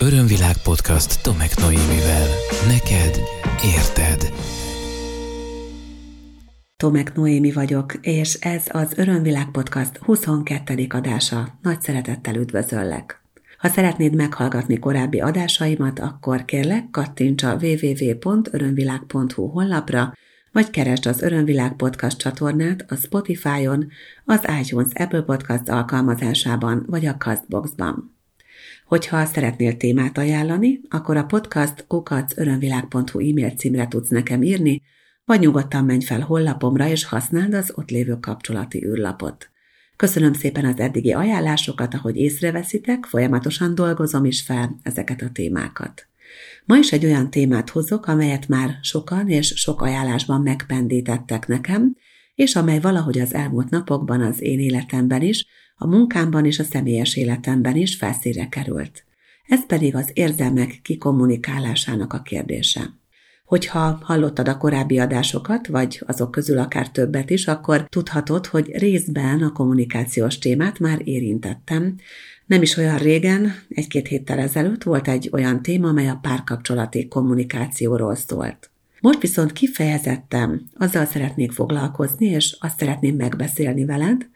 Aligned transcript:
Örömvilág 0.00 0.56
podcast 0.62 1.22
Tomek 1.22 1.56
Noémivel. 1.56 2.26
Neked 2.66 3.20
érted. 3.64 4.32
Tomek 6.76 7.14
Noémi 7.14 7.52
vagyok, 7.52 7.94
és 8.00 8.34
ez 8.34 8.64
az 8.68 8.92
Örömvilág 8.96 9.50
podcast 9.50 9.96
22. 9.96 10.86
adása. 10.88 11.58
Nagy 11.62 11.80
szeretettel 11.80 12.34
üdvözöllek. 12.34 13.22
Ha 13.58 13.68
szeretnéd 13.68 14.14
meghallgatni 14.14 14.78
korábbi 14.78 15.20
adásaimat, 15.20 15.98
akkor 15.98 16.44
kérlek 16.44 16.90
kattints 16.90 17.42
a 17.42 17.56
www.örömvilág.hu 17.60 19.46
honlapra, 19.46 20.12
vagy 20.52 20.70
keresd 20.70 21.06
az 21.06 21.22
Örömvilág 21.22 21.76
podcast 21.76 22.18
csatornát 22.18 22.84
a 22.88 22.94
Spotify-on, 22.94 23.88
az 24.24 24.40
iTunes 24.60 24.92
Apple 24.94 25.22
Podcast 25.22 25.68
alkalmazásában, 25.68 26.84
vagy 26.86 27.06
a 27.06 27.16
Castboxban. 27.16 28.17
Hogyha 28.88 29.24
szeretnél 29.24 29.76
témát 29.76 30.18
ajánlani, 30.18 30.80
akkor 30.88 31.16
a 31.16 31.24
podcast 31.24 31.84
kukacörömvilág.hu 31.86 33.18
e-mail 33.18 33.50
címre 33.50 33.88
tudsz 33.88 34.08
nekem 34.08 34.42
írni, 34.42 34.82
vagy 35.24 35.40
nyugodtan 35.40 35.84
menj 35.84 36.04
fel 36.04 36.20
hollapomra 36.20 36.88
és 36.88 37.04
használd 37.04 37.54
az 37.54 37.72
ott 37.74 37.90
lévő 37.90 38.16
kapcsolati 38.20 38.84
űrlapot. 38.84 39.50
Köszönöm 39.96 40.32
szépen 40.32 40.64
az 40.64 40.78
eddigi 40.78 41.12
ajánlásokat, 41.12 41.94
ahogy 41.94 42.16
észreveszitek, 42.16 43.04
folyamatosan 43.04 43.74
dolgozom 43.74 44.24
is 44.24 44.42
fel 44.42 44.78
ezeket 44.82 45.22
a 45.22 45.30
témákat. 45.32 46.06
Ma 46.64 46.76
is 46.76 46.92
egy 46.92 47.04
olyan 47.04 47.30
témát 47.30 47.70
hozok, 47.70 48.06
amelyet 48.06 48.48
már 48.48 48.78
sokan 48.82 49.28
és 49.28 49.46
sok 49.56 49.82
ajánlásban 49.82 50.42
megpendítettek 50.42 51.46
nekem, 51.46 51.96
és 52.34 52.56
amely 52.56 52.80
valahogy 52.80 53.18
az 53.18 53.34
elmúlt 53.34 53.70
napokban 53.70 54.20
az 54.20 54.42
én 54.42 54.60
életemben 54.60 55.22
is, 55.22 55.46
a 55.78 55.86
munkámban 55.86 56.44
és 56.44 56.58
a 56.58 56.64
személyes 56.64 57.16
életemben 57.16 57.76
is 57.76 57.96
felszíre 57.96 58.48
került. 58.48 59.04
Ez 59.46 59.66
pedig 59.66 59.94
az 59.94 60.10
érzelmek 60.12 60.78
kikommunikálásának 60.82 62.12
a 62.12 62.22
kérdése. 62.22 62.96
Hogyha 63.44 63.98
hallottad 64.02 64.48
a 64.48 64.56
korábbi 64.56 64.98
adásokat, 64.98 65.66
vagy 65.66 66.02
azok 66.06 66.30
közül 66.30 66.58
akár 66.58 66.90
többet 66.90 67.30
is, 67.30 67.46
akkor 67.46 67.88
tudhatod, 67.88 68.46
hogy 68.46 68.70
részben 68.76 69.42
a 69.42 69.52
kommunikációs 69.52 70.38
témát 70.38 70.78
már 70.78 71.00
érintettem. 71.04 71.96
Nem 72.46 72.62
is 72.62 72.76
olyan 72.76 72.98
régen, 72.98 73.52
egy-két 73.68 74.08
héttel 74.08 74.38
ezelőtt 74.38 74.82
volt 74.82 75.08
egy 75.08 75.28
olyan 75.32 75.62
téma, 75.62 75.88
amely 75.88 76.08
a 76.08 76.18
párkapcsolati 76.22 77.08
kommunikációról 77.08 78.14
szólt. 78.14 78.70
Most 79.00 79.20
viszont 79.20 79.52
kifejezettem 79.52 80.62
azzal 80.74 81.04
szeretnék 81.04 81.52
foglalkozni, 81.52 82.26
és 82.26 82.56
azt 82.60 82.78
szeretném 82.78 83.16
megbeszélni 83.16 83.84
veled, 83.84 84.28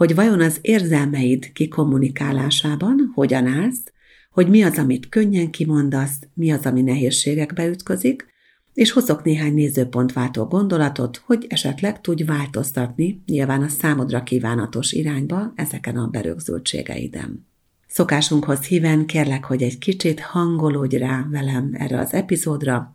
hogy 0.00 0.14
vajon 0.14 0.40
az 0.40 0.58
érzelmeid 0.60 1.52
kikommunikálásában 1.52 3.12
hogyan 3.14 3.46
állsz, 3.46 3.92
hogy 4.30 4.48
mi 4.48 4.62
az, 4.62 4.78
amit 4.78 5.08
könnyen 5.08 5.50
kimondasz, 5.50 6.18
mi 6.34 6.50
az, 6.50 6.66
ami 6.66 6.82
nehézségekbe 6.82 7.66
ütközik, 7.66 8.26
és 8.74 8.90
hozok 8.90 9.22
néhány 9.22 9.54
nézőpontváltó 9.54 10.44
gondolatot, 10.44 11.22
hogy 11.24 11.46
esetleg 11.48 12.00
tudj 12.00 12.22
változtatni 12.22 13.22
nyilván 13.26 13.62
a 13.62 13.68
számodra 13.68 14.22
kívánatos 14.22 14.92
irányba 14.92 15.52
ezeken 15.54 15.96
a 15.96 16.06
berögzültségeiden. 16.06 17.46
Szokásunkhoz 17.86 18.60
híven 18.60 19.06
kérlek, 19.06 19.44
hogy 19.44 19.62
egy 19.62 19.78
kicsit 19.78 20.20
hangolódj 20.20 20.96
rá 20.96 21.26
velem 21.30 21.70
erre 21.72 21.98
az 21.98 22.12
epizódra, 22.12 22.92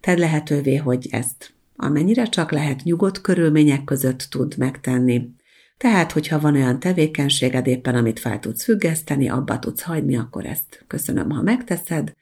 tedd 0.00 0.18
lehetővé, 0.18 0.76
hogy 0.76 1.08
ezt 1.10 1.54
amennyire 1.76 2.24
csak 2.24 2.50
lehet 2.50 2.82
nyugodt 2.82 3.20
körülmények 3.20 3.84
között 3.84 4.26
tud 4.30 4.54
megtenni, 4.56 5.36
tehát, 5.78 6.12
hogyha 6.12 6.40
van 6.40 6.54
olyan 6.54 6.80
tevékenységed 6.80 7.66
éppen, 7.66 7.94
amit 7.94 8.18
fel 8.18 8.38
tudsz 8.38 8.64
függeszteni, 8.64 9.28
abba 9.28 9.58
tudsz 9.58 9.82
hagyni, 9.82 10.16
akkor 10.16 10.46
ezt 10.46 10.84
köszönöm, 10.86 11.30
ha 11.30 11.42
megteszed. 11.42 12.14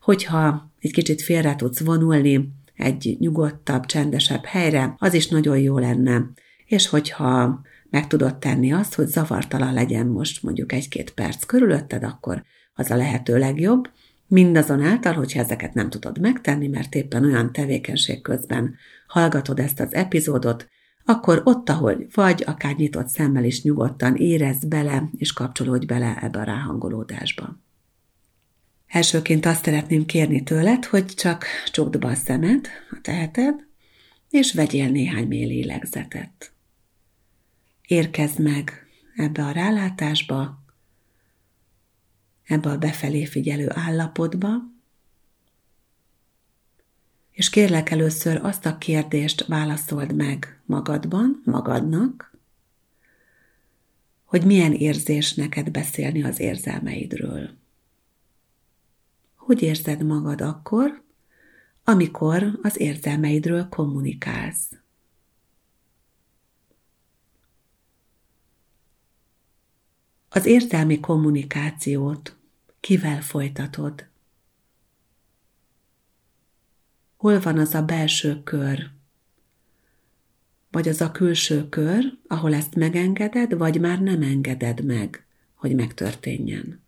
Hogyha 0.00 0.72
egy 0.80 0.92
kicsit 0.92 1.22
félre 1.22 1.56
tudsz 1.56 1.80
vonulni 1.80 2.52
egy 2.74 3.16
nyugodtabb, 3.18 3.86
csendesebb 3.86 4.44
helyre, 4.44 4.94
az 4.98 5.14
is 5.14 5.28
nagyon 5.28 5.58
jó 5.58 5.78
lenne. 5.78 6.30
És 6.66 6.88
hogyha 6.88 7.60
meg 7.90 8.06
tudod 8.06 8.38
tenni 8.38 8.72
azt, 8.72 8.94
hogy 8.94 9.06
zavartalan 9.06 9.74
legyen 9.74 10.06
most 10.06 10.42
mondjuk 10.42 10.72
egy-két 10.72 11.10
perc 11.10 11.44
körülötted, 11.44 12.02
akkor 12.02 12.44
az 12.74 12.90
a 12.90 12.96
lehető 12.96 13.38
legjobb. 13.38 13.90
Mindazonáltal, 14.26 15.12
hogyha 15.12 15.40
ezeket 15.40 15.74
nem 15.74 15.90
tudod 15.90 16.20
megtenni, 16.20 16.68
mert 16.68 16.94
éppen 16.94 17.24
olyan 17.24 17.52
tevékenység 17.52 18.22
közben 18.22 18.74
hallgatod 19.06 19.58
ezt 19.58 19.80
az 19.80 19.94
epizódot, 19.94 20.68
akkor 21.10 21.40
ott, 21.44 21.68
ahol 21.68 22.06
vagy, 22.14 22.44
akár 22.46 22.76
nyitott 22.76 23.08
szemmel 23.08 23.44
is 23.44 23.62
nyugodtan 23.62 24.16
érezd 24.16 24.68
bele, 24.68 25.10
és 25.16 25.32
kapcsolódj 25.32 25.86
bele 25.86 26.18
ebbe 26.22 26.38
a 26.38 26.44
ráhangolódásba. 26.44 27.58
Elsőként 28.86 29.46
azt 29.46 29.64
szeretném 29.64 30.06
kérni 30.06 30.42
tőled, 30.42 30.84
hogy 30.84 31.04
csak 31.04 31.44
csukd 31.70 31.98
be 31.98 32.06
a 32.06 32.14
szemed, 32.14 32.66
ha 32.90 33.00
teheted, 33.02 33.54
és 34.30 34.52
vegyél 34.52 34.88
néhány 34.88 35.26
mély 35.26 35.46
lélegzetet. 35.46 36.52
Érkezd 37.86 38.40
meg 38.40 38.86
ebbe 39.16 39.44
a 39.44 39.50
rálátásba, 39.50 40.62
ebbe 42.44 42.70
a 42.70 42.78
befelé 42.78 43.24
figyelő 43.24 43.66
állapotba, 43.74 44.50
és 47.40 47.50
kérlek 47.50 47.90
először 47.90 48.44
azt 48.44 48.66
a 48.66 48.78
kérdést 48.78 49.46
válaszold 49.46 50.14
meg 50.14 50.60
magadban, 50.64 51.42
magadnak, 51.44 52.36
hogy 54.24 54.44
milyen 54.44 54.72
érzés 54.72 55.34
neked 55.34 55.70
beszélni 55.70 56.22
az 56.22 56.40
érzelmeidről. 56.40 57.50
Hogy 59.34 59.62
érzed 59.62 60.02
magad 60.02 60.40
akkor, 60.40 61.02
amikor 61.84 62.58
az 62.62 62.80
érzelmeidről 62.80 63.68
kommunikálsz? 63.68 64.70
Az 70.28 70.46
érzelmi 70.46 71.00
kommunikációt 71.00 72.36
kivel 72.80 73.20
folytatod? 73.20 74.09
Hol 77.20 77.40
van 77.40 77.58
az 77.58 77.74
a 77.74 77.82
belső 77.82 78.42
kör, 78.42 78.90
vagy 80.70 80.88
az 80.88 81.00
a 81.00 81.10
külső 81.10 81.68
kör, 81.68 82.18
ahol 82.26 82.54
ezt 82.54 82.74
megengeded, 82.74 83.56
vagy 83.58 83.80
már 83.80 84.00
nem 84.00 84.22
engeded 84.22 84.84
meg, 84.84 85.26
hogy 85.54 85.74
megtörténjen. 85.74 86.82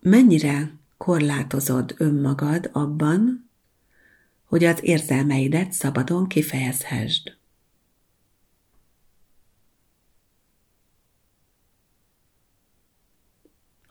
Mennyire 0.00 0.72
korlátozod 0.96 1.94
önmagad 1.98 2.70
abban, 2.72 3.50
hogy 4.44 4.64
az 4.64 4.78
érzelmeidet 4.82 5.72
szabadon 5.72 6.26
kifejezhessd? 6.26 7.36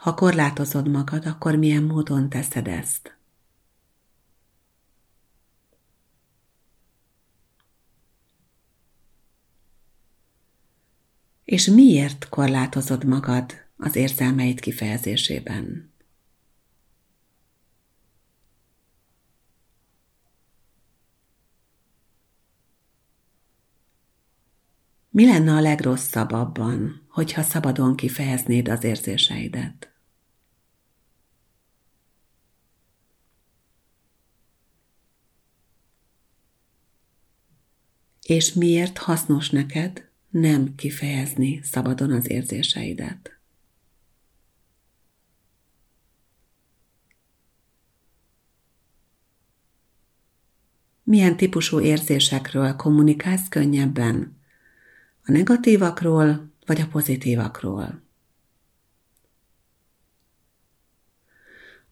Ha 0.05 0.13
korlátozod 0.13 0.87
magad, 0.87 1.25
akkor 1.25 1.55
milyen 1.55 1.83
módon 1.83 2.29
teszed 2.29 2.67
ezt? 2.67 3.17
És 11.43 11.65
miért 11.65 12.29
korlátozod 12.29 13.05
magad 13.05 13.53
az 13.77 13.95
érzelmeid 13.95 14.59
kifejezésében? 14.59 15.93
Mi 25.09 25.25
lenne 25.25 25.53
a 25.53 25.61
legrosszabb 25.61 26.31
abban, 26.31 27.05
hogyha 27.09 27.41
szabadon 27.41 27.95
kifejeznéd 27.95 28.67
az 28.67 28.83
érzéseidet? 28.83 29.94
És 38.27 38.53
miért 38.53 38.97
hasznos 38.97 39.49
neked 39.49 40.09
nem 40.29 40.75
kifejezni 40.75 41.59
szabadon 41.63 42.11
az 42.11 42.29
érzéseidet. 42.29 43.39
Milyen 51.03 51.37
típusú 51.37 51.79
érzésekről 51.79 52.75
kommunikálsz 52.75 53.47
könnyebben? 53.49 54.37
A 55.25 55.31
negatívakról 55.31 56.51
vagy 56.65 56.81
a 56.81 56.87
pozitívakról? 56.87 58.03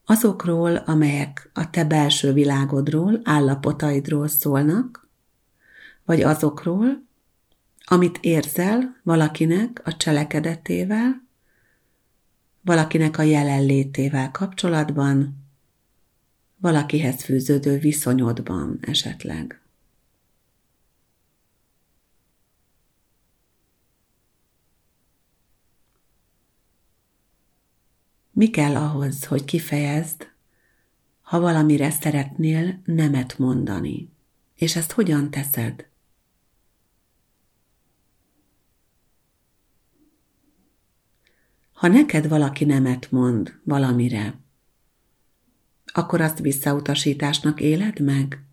Azokról, 0.05 0.75
amelyek 0.75 1.49
a 1.53 1.69
te 1.69 1.85
belső 1.85 2.33
világodról, 2.33 3.19
állapotaidról 3.23 4.27
szólnak, 4.27 5.02
vagy 6.05 6.21
azokról, 6.21 7.03
amit 7.85 8.17
érzel 8.21 8.99
valakinek 9.03 9.81
a 9.83 9.97
cselekedetével, 9.97 11.27
valakinek 12.61 13.17
a 13.17 13.21
jelenlétével 13.21 14.31
kapcsolatban, 14.31 15.43
valakihez 16.57 17.23
fűződő 17.23 17.77
viszonyodban 17.77 18.77
esetleg. 18.81 19.61
Mi 28.31 28.49
kell 28.49 28.75
ahhoz, 28.75 29.25
hogy 29.25 29.45
kifejezd, 29.45 30.31
ha 31.21 31.39
valamire 31.39 31.89
szeretnél 31.89 32.81
nemet 32.85 33.37
mondani, 33.37 34.09
és 34.55 34.75
ezt 34.75 34.91
hogyan 34.91 35.31
teszed? 35.31 35.91
Ha 41.83 41.89
neked 41.89 42.27
valaki 42.27 42.65
nemet 42.65 43.11
mond 43.11 43.59
valamire, 43.63 44.39
akkor 45.85 46.21
azt 46.21 46.39
visszautasításnak 46.39 47.61
éled 47.61 47.99
meg? 47.99 48.43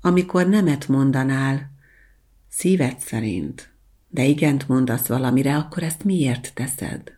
Amikor 0.00 0.48
nemet 0.48 0.88
mondanál, 0.88 1.70
szíved 2.48 2.98
szerint, 2.98 3.74
de 4.08 4.24
igent 4.24 4.68
mondasz 4.68 5.06
valamire, 5.06 5.56
akkor 5.56 5.82
ezt 5.82 6.04
miért 6.04 6.54
teszed? 6.54 7.13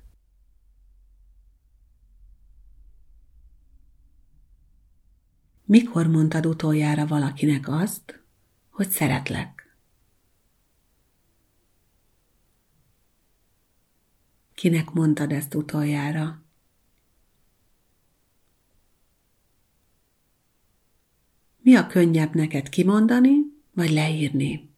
Mikor 5.68 6.06
mondtad 6.06 6.46
utoljára 6.46 7.06
valakinek 7.06 7.68
azt, 7.68 8.22
hogy 8.70 8.88
szeretlek? 8.88 9.76
Kinek 14.54 14.90
mondtad 14.90 15.32
ezt 15.32 15.54
utoljára? 15.54 16.42
Mi 21.56 21.76
a 21.76 21.86
könnyebb 21.86 22.34
neked 22.34 22.68
kimondani, 22.68 23.36
vagy 23.72 23.90
leírni? 23.90 24.75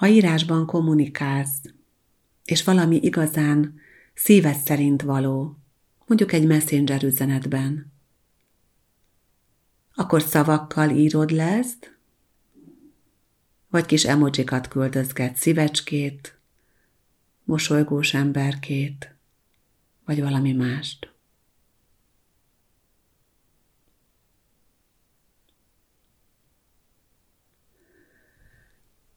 Ha 0.00 0.06
írásban 0.08 0.66
kommunikálsz, 0.66 1.62
és 2.44 2.64
valami 2.64 2.96
igazán 2.96 3.80
szíved 4.14 4.56
szerint 4.56 5.02
való, 5.02 5.56
mondjuk 6.06 6.32
egy 6.32 6.46
messenger 6.46 7.04
üzenetben, 7.04 7.92
akkor 9.94 10.22
szavakkal 10.22 10.90
írod 10.90 11.30
le 11.30 11.44
ezt, 11.44 11.98
vagy 13.68 13.86
kis 13.86 14.04
emojikat 14.04 14.68
küldözget, 14.68 15.36
szívecskét, 15.36 16.38
mosolygós 17.44 18.14
emberkét, 18.14 19.14
vagy 20.04 20.20
valami 20.20 20.52
mást. 20.52 21.12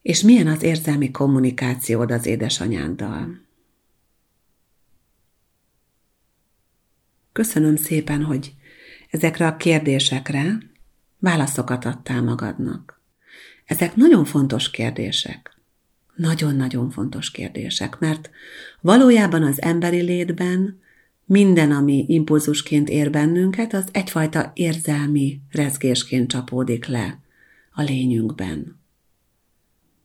És 0.03 0.21
milyen 0.21 0.47
az 0.47 0.63
érzelmi 0.63 1.11
kommunikációd 1.11 2.11
az 2.11 2.25
édesanyáddal? 2.25 3.41
Köszönöm 7.31 7.75
szépen, 7.75 8.23
hogy 8.23 8.53
ezekre 9.09 9.47
a 9.47 9.57
kérdésekre 9.57 10.57
válaszokat 11.19 11.85
adtál 11.85 12.21
magadnak. 12.21 13.01
Ezek 13.65 13.95
nagyon 13.95 14.25
fontos 14.25 14.69
kérdések. 14.69 15.57
Nagyon-nagyon 16.15 16.89
fontos 16.89 17.31
kérdések, 17.31 17.99
mert 17.99 18.29
valójában 18.81 19.43
az 19.43 19.61
emberi 19.61 20.01
létben 20.01 20.81
minden, 21.25 21.71
ami 21.71 22.05
impulzusként 22.07 22.89
ér 22.89 23.09
bennünket, 23.09 23.73
az 23.73 23.85
egyfajta 23.91 24.51
érzelmi 24.55 25.41
rezgésként 25.51 26.29
csapódik 26.29 26.85
le 26.85 27.19
a 27.71 27.81
lényünkben. 27.81 28.82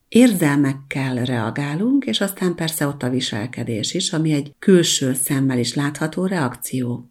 Érzelmekkel 0.09 1.25
reagálunk, 1.25 2.05
és 2.05 2.21
aztán 2.21 2.55
persze 2.55 2.87
ott 2.87 3.03
a 3.03 3.11
viselkedés 3.11 3.95
is, 3.95 4.13
ami 4.13 4.33
egy 4.33 4.55
külső 4.59 5.15
szemmel 5.15 5.59
is 5.59 5.75
látható 5.75 6.27
reakció. 6.27 7.11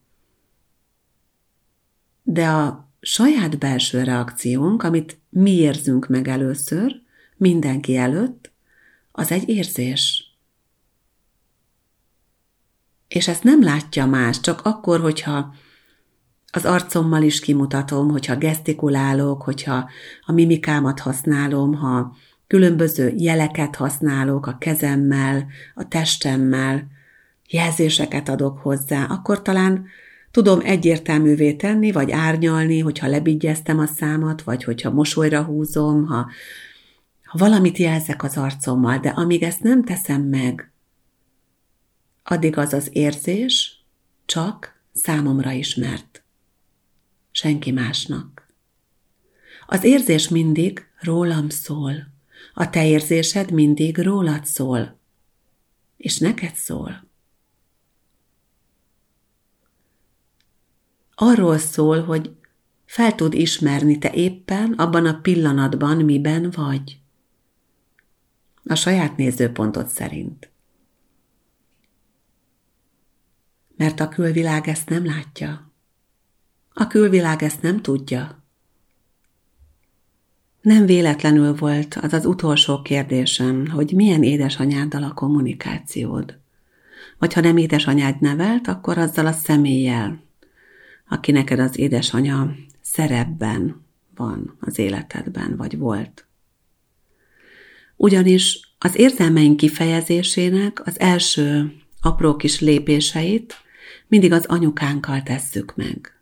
De 2.24 2.48
a 2.48 2.90
saját 3.00 3.58
belső 3.58 4.04
reakciónk, 4.04 4.84
amit 4.84 5.18
mi 5.30 5.52
érzünk 5.52 6.08
meg 6.08 6.28
először, 6.28 7.02
mindenki 7.36 7.98
előtt, 7.98 8.52
az 9.12 9.32
egy 9.32 9.50
érzés. 9.50 10.32
És 13.08 13.28
ezt 13.28 13.44
nem 13.44 13.64
látja 13.64 14.06
más, 14.06 14.40
csak 14.40 14.62
akkor, 14.62 15.00
hogyha 15.00 15.56
az 16.52 16.66
arcommal 16.66 17.22
is 17.22 17.40
kimutatom, 17.40 18.10
hogyha 18.10 18.38
gesztikulálok, 18.38 19.42
hogyha 19.42 19.90
a 20.26 20.32
mimikámat 20.32 21.00
használom, 21.00 21.74
ha 21.74 22.16
különböző 22.48 23.14
jeleket 23.18 23.76
használok 23.76 24.48
a 24.48 24.58
kezemmel, 24.58 25.48
a 25.76 25.88
testemmel, 25.88 26.88
jelzéseket 27.50 28.30
adok 28.30 28.58
hozzá, 28.58 29.04
akkor 29.04 29.42
talán 29.42 29.86
tudom 30.32 30.60
egyértelművé 30.64 31.54
tenni, 31.54 31.92
vagy 31.92 32.12
árnyalni, 32.12 32.80
hogyha 32.80 33.08
lebigyeztem 33.08 33.80
a 33.80 33.86
számat, 33.86 34.42
vagy 34.42 34.64
hogyha 34.64 34.92
mosolyra 34.92 35.44
húzom, 35.44 36.06
ha, 36.06 36.30
ha 37.24 37.38
valamit 37.38 37.78
jelzek 37.78 38.24
az 38.24 38.38
arcommal, 38.38 38.98
de 38.98 39.10
amíg 39.10 39.44
ezt 39.44 39.62
nem 39.62 39.84
teszem 39.84 40.22
meg, 40.22 40.72
addig 42.24 42.58
az 42.58 42.74
az 42.74 42.90
érzés 42.92 43.82
csak 44.26 44.82
számomra 44.94 45.52
ismert. 45.52 46.24
Senki 47.32 47.72
másnak. 47.72 48.48
Az 49.68 49.84
érzés 49.84 50.28
mindig 50.28 50.88
rólam 51.00 51.50
szól. 51.50 52.16
A 52.60 52.70
te 52.70 52.88
érzésed 52.88 53.52
mindig 53.52 53.98
rólad 53.98 54.46
szól, 54.46 55.00
és 55.98 56.18
neked 56.18 56.56
szól. 56.56 57.08
Arról 61.16 61.58
szól, 61.58 62.04
hogy 62.04 62.36
fel 62.86 63.16
tud 63.16 63.34
ismerni 63.34 63.98
te 63.98 64.14
éppen 64.14 64.74
abban 64.74 65.06
a 65.06 65.20
pillanatban, 65.22 65.98
miben 65.98 66.52
vagy. 66.56 67.00
A 68.64 68.76
saját 68.76 69.18
nézőpontod 69.18 69.88
szerint. 69.88 70.52
Mert 73.76 74.00
a 74.00 74.10
külvilág 74.10 74.68
ezt 74.68 74.90
nem 74.90 75.06
látja. 75.06 75.72
A 76.74 76.88
külvilág 76.88 77.44
ezt 77.44 77.62
nem 77.62 77.82
tudja. 77.82 78.37
Nem 80.68 80.86
véletlenül 80.86 81.56
volt 81.56 81.96
az 81.96 82.14
az 82.14 82.26
utolsó 82.26 82.82
kérdésem, 82.82 83.68
hogy 83.68 83.92
milyen 83.92 84.24
édesanyáddal 84.24 85.04
a 85.04 85.14
kommunikációd. 85.14 86.38
Vagy 87.18 87.34
ha 87.34 87.42
nem 87.42 87.58
édesanyád 87.58 88.22
nevelt, 88.22 88.68
akkor 88.68 88.98
azzal 88.98 89.26
a 89.26 89.32
személlyel, 89.32 90.24
aki 91.10 91.32
neked 91.32 91.60
az 91.60 91.78
édesanya 91.78 92.56
szerepben 92.82 93.86
van 94.16 94.58
az 94.60 94.80
életedben, 94.80 95.56
vagy 95.56 95.78
volt. 95.78 96.26
Ugyanis 97.96 98.74
az 98.80 98.96
érzelmeink 98.98 99.58
kifejezésének 99.58 100.88
az 100.88 101.00
első 101.00 101.76
apró 102.02 102.36
kis 102.36 102.60
lépéseit 102.60 103.56
mindig 104.08 104.32
az 104.32 104.46
anyukánkkal 104.46 105.24
tesszük 105.24 105.76
meg. 105.76 106.20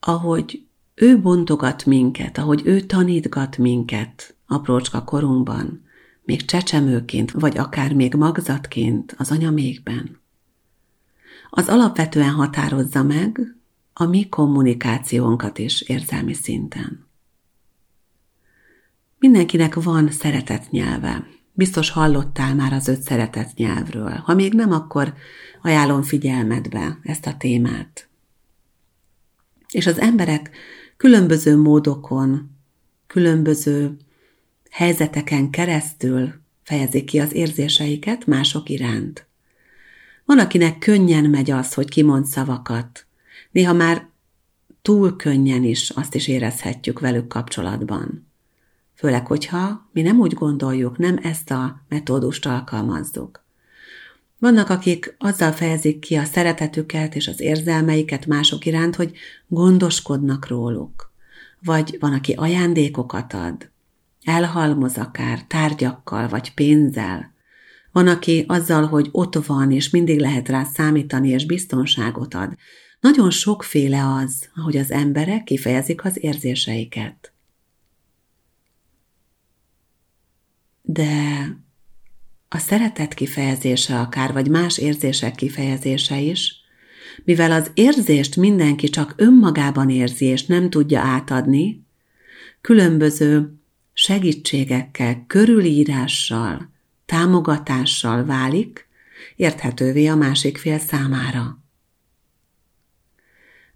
Ahogy 0.00 0.65
ő 0.98 1.20
bontogat 1.20 1.86
minket, 1.86 2.38
ahogy 2.38 2.62
ő 2.64 2.80
tanítgat 2.80 3.58
minket 3.58 4.34
aprócska 4.46 5.04
korunkban, 5.04 5.84
még 6.22 6.44
csecsemőként, 6.44 7.30
vagy 7.30 7.58
akár 7.58 7.94
még 7.94 8.14
magzatként 8.14 9.14
az 9.18 9.30
anyamékben. 9.30 10.20
Az 11.50 11.68
alapvetően 11.68 12.30
határozza 12.30 13.02
meg 13.02 13.56
a 13.92 14.04
mi 14.04 14.28
kommunikációnkat 14.28 15.58
is 15.58 15.80
érzelmi 15.80 16.32
szinten. 16.32 17.06
Mindenkinek 19.18 19.74
van 19.74 20.10
szeretett 20.10 20.70
nyelve. 20.70 21.26
Biztos 21.52 21.90
hallottál 21.90 22.54
már 22.54 22.72
az 22.72 22.88
öt 22.88 23.00
szeretett 23.00 23.54
nyelvről. 23.54 24.10
Ha 24.10 24.34
még 24.34 24.52
nem, 24.52 24.72
akkor 24.72 25.14
ajánlom 25.62 26.02
figyelmedbe 26.02 26.98
ezt 27.02 27.26
a 27.26 27.36
témát. 27.36 28.08
És 29.70 29.86
az 29.86 30.00
emberek 30.00 30.50
különböző 30.96 31.56
módokon, 31.56 32.50
különböző 33.06 33.96
helyzeteken 34.70 35.50
keresztül 35.50 36.34
fejezik 36.62 37.04
ki 37.04 37.18
az 37.18 37.32
érzéseiket 37.32 38.26
mások 38.26 38.68
iránt. 38.68 39.26
Van, 40.24 40.38
akinek 40.38 40.78
könnyen 40.78 41.24
megy 41.24 41.50
az, 41.50 41.74
hogy 41.74 41.88
kimond 41.88 42.26
szavakat. 42.26 43.06
Néha 43.50 43.72
már 43.72 44.08
túl 44.82 45.16
könnyen 45.16 45.64
is 45.64 45.90
azt 45.90 46.14
is 46.14 46.28
érezhetjük 46.28 47.00
velük 47.00 47.28
kapcsolatban. 47.28 48.26
Főleg, 48.94 49.26
hogyha 49.26 49.88
mi 49.92 50.02
nem 50.02 50.20
úgy 50.20 50.34
gondoljuk, 50.34 50.98
nem 50.98 51.18
ezt 51.22 51.50
a 51.50 51.84
metódust 51.88 52.46
alkalmazzuk. 52.46 53.45
Vannak, 54.38 54.70
akik 54.70 55.14
azzal 55.18 55.52
fejezik 55.52 55.98
ki 55.98 56.14
a 56.14 56.24
szeretetüket 56.24 57.14
és 57.14 57.28
az 57.28 57.40
érzelmeiket 57.40 58.26
mások 58.26 58.64
iránt, 58.66 58.96
hogy 58.96 59.12
gondoskodnak 59.46 60.48
róluk. 60.48 61.12
Vagy 61.60 61.96
van, 62.00 62.12
aki 62.12 62.32
ajándékokat 62.32 63.32
ad, 63.32 63.70
elhalmoz 64.24 64.96
akár 64.96 65.44
tárgyakkal 65.46 66.28
vagy 66.28 66.54
pénzzel. 66.54 67.34
Van, 67.92 68.06
aki 68.06 68.44
azzal, 68.48 68.86
hogy 68.86 69.08
ott 69.12 69.34
van, 69.46 69.72
és 69.72 69.90
mindig 69.90 70.20
lehet 70.20 70.48
rá 70.48 70.64
számítani, 70.64 71.28
és 71.28 71.46
biztonságot 71.46 72.34
ad. 72.34 72.56
Nagyon 73.00 73.30
sokféle 73.30 74.14
az, 74.14 74.48
ahogy 74.54 74.76
az 74.76 74.90
emberek 74.90 75.44
kifejezik 75.44 76.04
az 76.04 76.24
érzéseiket. 76.24 77.32
De 80.82 81.48
a 82.48 82.58
szeretet 82.58 83.14
kifejezése 83.14 83.98
akár, 83.98 84.32
vagy 84.32 84.50
más 84.50 84.78
érzések 84.78 85.34
kifejezése 85.34 86.20
is, 86.20 86.54
mivel 87.24 87.52
az 87.52 87.70
érzést 87.74 88.36
mindenki 88.36 88.88
csak 88.88 89.14
önmagában 89.16 89.90
érzi 89.90 90.24
és 90.24 90.46
nem 90.46 90.70
tudja 90.70 91.00
átadni, 91.00 91.84
különböző 92.60 93.54
segítségekkel, 93.92 95.24
körülírással, 95.26 96.70
támogatással 97.06 98.24
válik 98.24 98.88
érthetővé 99.36 100.06
a 100.06 100.14
másik 100.14 100.58
fél 100.58 100.78
számára. 100.78 101.58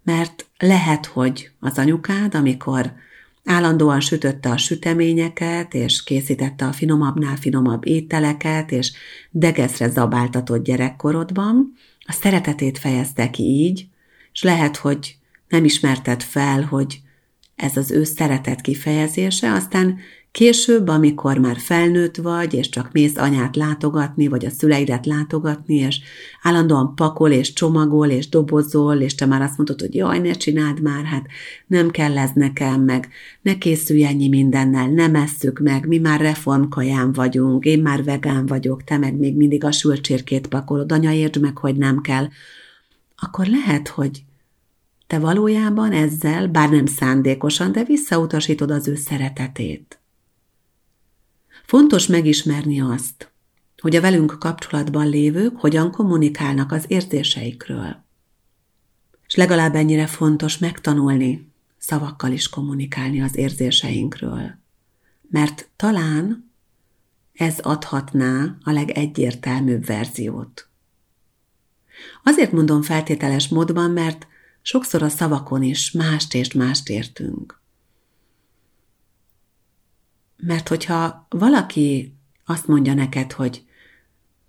Mert 0.03 0.49
lehet, 0.57 1.05
hogy 1.05 1.51
az 1.59 1.77
anyukád, 1.77 2.35
amikor 2.35 2.93
Állandóan 3.45 3.99
sütötte 3.99 4.49
a 4.49 4.57
süteményeket, 4.57 5.73
és 5.73 6.03
készítette 6.03 6.65
a 6.65 6.71
finomabbnál 6.71 7.35
finomabb 7.35 7.87
ételeket, 7.87 8.71
és 8.71 8.91
degeszre 9.29 9.89
zabáltatott 9.89 10.63
gyerekkorodban, 10.63 11.73
a 11.99 12.11
szeretetét 12.11 12.77
fejezte 12.77 13.29
ki 13.29 13.43
így, 13.43 13.87
és 14.33 14.43
lehet, 14.43 14.77
hogy 14.77 15.17
nem 15.47 15.65
ismerted 15.65 16.23
fel, 16.23 16.61
hogy 16.61 17.01
ez 17.55 17.77
az 17.77 17.91
ő 17.91 18.03
szeretet 18.03 18.61
kifejezése, 18.61 19.51
aztán 19.51 19.99
Később, 20.31 20.87
amikor 20.87 21.37
már 21.37 21.57
felnőtt 21.57 22.15
vagy, 22.15 22.53
és 22.53 22.69
csak 22.69 22.91
mész 22.91 23.17
anyát 23.17 23.55
látogatni, 23.55 24.27
vagy 24.27 24.45
a 24.45 24.49
szüleidet 24.49 25.05
látogatni, 25.05 25.75
és 25.75 25.99
állandóan 26.41 26.95
pakol, 26.95 27.31
és 27.31 27.53
csomagol, 27.53 28.09
és 28.09 28.29
dobozol, 28.29 28.99
és 28.99 29.15
te 29.15 29.25
már 29.25 29.41
azt 29.41 29.57
mondod, 29.57 29.79
hogy 29.79 29.95
jaj, 29.95 30.19
ne 30.19 30.31
csináld 30.31 30.81
már, 30.81 31.03
hát 31.03 31.25
nem 31.67 31.89
kell 31.89 32.17
ez 32.17 32.29
nekem, 32.33 32.81
meg 32.81 33.09
ne 33.41 33.57
készülj 33.57 34.05
ennyi 34.05 34.27
mindennel, 34.27 34.87
nem 34.87 35.15
esszük 35.15 35.59
meg, 35.59 35.87
mi 35.87 35.97
már 35.97 36.19
reformkaján 36.19 37.13
vagyunk, 37.13 37.65
én 37.65 37.81
már 37.81 38.03
vegán 38.03 38.45
vagyok, 38.45 38.83
te 38.83 38.97
meg 38.97 39.15
még 39.17 39.35
mindig 39.35 39.63
a 39.63 39.71
sülcsérkét 39.71 40.47
pakolod, 40.47 40.91
anya 40.91 41.11
értsd 41.11 41.41
meg, 41.41 41.57
hogy 41.57 41.75
nem 41.75 42.01
kell. 42.01 42.27
Akkor 43.15 43.45
lehet, 43.45 43.87
hogy 43.87 44.23
te 45.11 45.19
valójában 45.19 45.91
ezzel, 45.91 46.47
bár 46.47 46.69
nem 46.69 46.85
szándékosan, 46.85 47.71
de 47.71 47.83
visszautasítod 47.83 48.71
az 48.71 48.87
ő 48.87 48.95
szeretetét. 48.95 49.99
Fontos 51.65 52.07
megismerni 52.07 52.81
azt, 52.81 53.31
hogy 53.77 53.95
a 53.95 54.01
velünk 54.01 54.39
kapcsolatban 54.39 55.09
lévők 55.09 55.59
hogyan 55.59 55.91
kommunikálnak 55.91 56.71
az 56.71 56.85
érzéseikről. 56.87 58.03
És 59.27 59.35
legalább 59.35 59.75
ennyire 59.75 60.07
fontos 60.07 60.57
megtanulni 60.57 61.51
szavakkal 61.77 62.31
is 62.31 62.49
kommunikálni 62.49 63.21
az 63.21 63.37
érzéseinkről. 63.37 64.57
Mert 65.29 65.69
talán 65.75 66.51
ez 67.33 67.59
adhatná 67.59 68.57
a 68.63 68.71
legegyértelműbb 68.71 69.85
verziót. 69.85 70.67
Azért 72.23 72.51
mondom 72.51 72.81
feltételes 72.81 73.47
módban, 73.47 73.91
mert 73.91 74.29
sokszor 74.61 75.03
a 75.03 75.09
szavakon 75.09 75.63
is 75.63 75.91
mást 75.91 76.33
és 76.33 76.53
mást 76.53 76.89
értünk. 76.89 77.59
Mert 80.37 80.67
hogyha 80.67 81.25
valaki 81.29 82.15
azt 82.45 82.67
mondja 82.67 82.93
neked, 82.93 83.31
hogy 83.31 83.63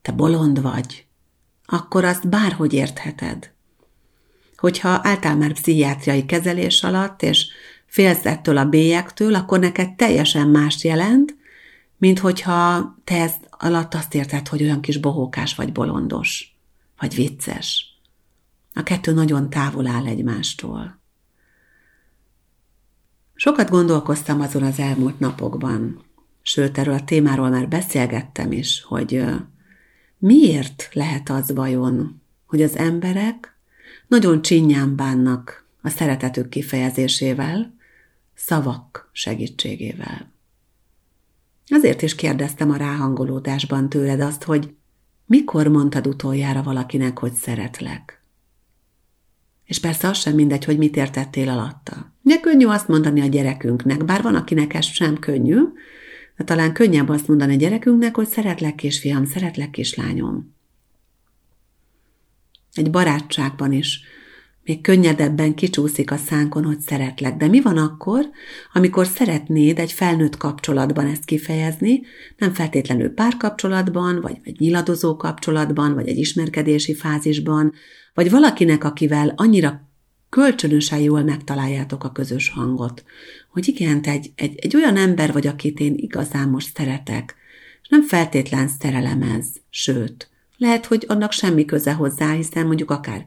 te 0.03 0.13
bolond 0.13 0.63
vagy, 0.63 1.07
akkor 1.65 2.05
azt 2.05 2.29
bárhogy 2.29 2.73
értheted. 2.73 3.53
Hogyha 4.57 5.01
álltál 5.03 5.37
már 5.37 5.53
pszichiátriai 5.53 6.27
kezelés 6.27 6.83
alatt, 6.83 7.23
és 7.23 7.47
félsz 7.87 8.27
ettől 8.27 8.57
a 8.57 8.69
bélyektől, 8.69 9.35
akkor 9.35 9.59
neked 9.59 9.95
teljesen 9.95 10.49
mást 10.49 10.83
jelent, 10.83 11.37
mint 11.99 12.19
hogyha 12.19 12.95
te 13.05 13.23
ezt 13.23 13.49
alatt 13.51 13.95
azt 13.95 14.15
érted, 14.15 14.49
hogy 14.49 14.63
olyan 14.63 14.81
kis 14.81 14.99
bohókás 14.99 15.55
vagy 15.55 15.73
bolondos, 15.73 16.57
vagy 16.99 17.15
vicces. 17.15 17.92
A 18.75 18.83
kettő 18.83 19.13
nagyon 19.13 19.51
távol 19.51 19.87
áll 19.87 20.07
egymástól. 20.07 21.01
Sokat 23.35 23.71
gondolkoztam 23.71 24.41
azon 24.41 24.63
az 24.63 24.79
elmúlt 24.79 25.19
napokban, 25.19 26.05
sőt, 26.43 26.79
erről 26.79 26.95
a 26.95 27.05
témáról 27.05 27.51
már 27.51 27.69
beszélgettem 27.69 28.53
is, 28.53 28.83
hogy 28.83 29.25
miért 30.19 30.89
lehet 30.93 31.29
az 31.29 31.53
vajon, 31.55 32.23
hogy 32.47 32.63
az 32.63 32.77
emberek 32.77 33.57
nagyon 34.07 34.43
csinyán 34.43 34.97
bánnak 34.97 35.67
a 35.83 35.89
szeretetük 35.89 36.49
kifejezésével, 36.49 37.75
szavak 38.35 39.11
segítségével. 39.13 40.33
Azért 41.67 42.03
is 42.03 42.15
kérdeztem 42.15 42.71
a 42.71 42.77
ráhangolódásban 42.77 43.89
tőled 43.89 44.21
azt, 44.21 44.43
hogy 44.43 44.75
mikor 45.27 45.69
mondtad 45.69 46.07
utoljára 46.07 46.63
valakinek, 46.63 47.19
hogy 47.19 47.33
szeretlek? 47.33 48.22
És 49.73 49.79
persze 49.79 50.09
az 50.09 50.19
sem 50.19 50.35
mindegy, 50.35 50.65
hogy 50.65 50.79
mit 50.79 50.97
értettél 50.97 51.49
alatta. 51.49 52.15
De 52.23 52.41
könnyű 52.41 52.67
azt 52.67 52.89
mondani 52.89 53.21
a 53.21 53.27
gyerekünknek, 53.27 54.05
bár 54.05 54.23
van, 54.23 54.35
akinek 54.35 54.75
ez 54.75 54.85
sem 54.85 55.19
könnyű, 55.19 55.59
de 56.37 56.45
talán 56.45 56.73
könnyebb 56.73 57.09
azt 57.09 57.29
mondani 57.29 57.55
a 57.55 57.57
gyerekünknek, 57.57 58.15
hogy 58.17 58.27
szeretlek 58.27 58.75
kisfiam, 58.75 59.25
szeretlek 59.25 59.71
kislányom. 59.71 60.55
Egy 62.73 62.91
barátságban 62.91 63.73
is 63.73 64.01
még 64.65 64.81
könnyedebben 64.81 65.55
kicsúszik 65.55 66.11
a 66.11 66.17
szánkon, 66.17 66.65
hogy 66.65 66.81
szeretlek. 66.81 67.37
De 67.37 67.49
mi 67.49 67.61
van 67.61 67.77
akkor, 67.77 68.31
amikor 68.73 69.07
szeretnéd 69.07 69.79
egy 69.79 69.93
felnőtt 69.93 70.37
kapcsolatban 70.37 71.07
ezt 71.07 71.25
kifejezni, 71.25 72.03
nem 72.37 72.53
feltétlenül 72.53 73.11
párkapcsolatban, 73.11 74.21
vagy 74.21 74.37
egy 74.43 74.59
nyiladozó 74.59 75.17
kapcsolatban, 75.17 75.95
vagy 75.95 76.09
egy 76.09 76.19
ismerkedési 76.19 76.95
fázisban, 76.95 77.73
vagy 78.15 78.31
valakinek, 78.31 78.85
akivel 78.85 79.33
annyira 79.37 79.91
kölcsönösen 80.29 80.99
jól 80.99 81.23
megtaláljátok 81.23 82.05
a 82.05 82.13
közös 82.13 82.51
hangot, 82.51 83.05
hogy 83.51 83.69
igen, 83.69 84.03
te 84.03 84.11
egy, 84.11 84.33
egy, 84.37 84.59
egy 84.59 84.77
olyan 84.77 84.97
ember 84.97 85.33
vagy, 85.33 85.47
akit 85.47 85.81
én 85.81 85.95
igazán 85.97 86.49
most 86.49 86.77
szeretek, 86.77 87.35
és 87.83 87.89
nem 87.89 88.03
feltétlen 88.03 88.69
szerelem 88.69 89.23
ez, 89.23 89.47
sőt, 89.71 90.31
lehet, 90.63 90.87
hogy 90.87 91.05
annak 91.09 91.33
semmi 91.33 91.65
köze 91.65 91.93
hozzá, 91.93 92.33
hiszen 92.33 92.67
mondjuk 92.67 92.91
akár 92.91 93.25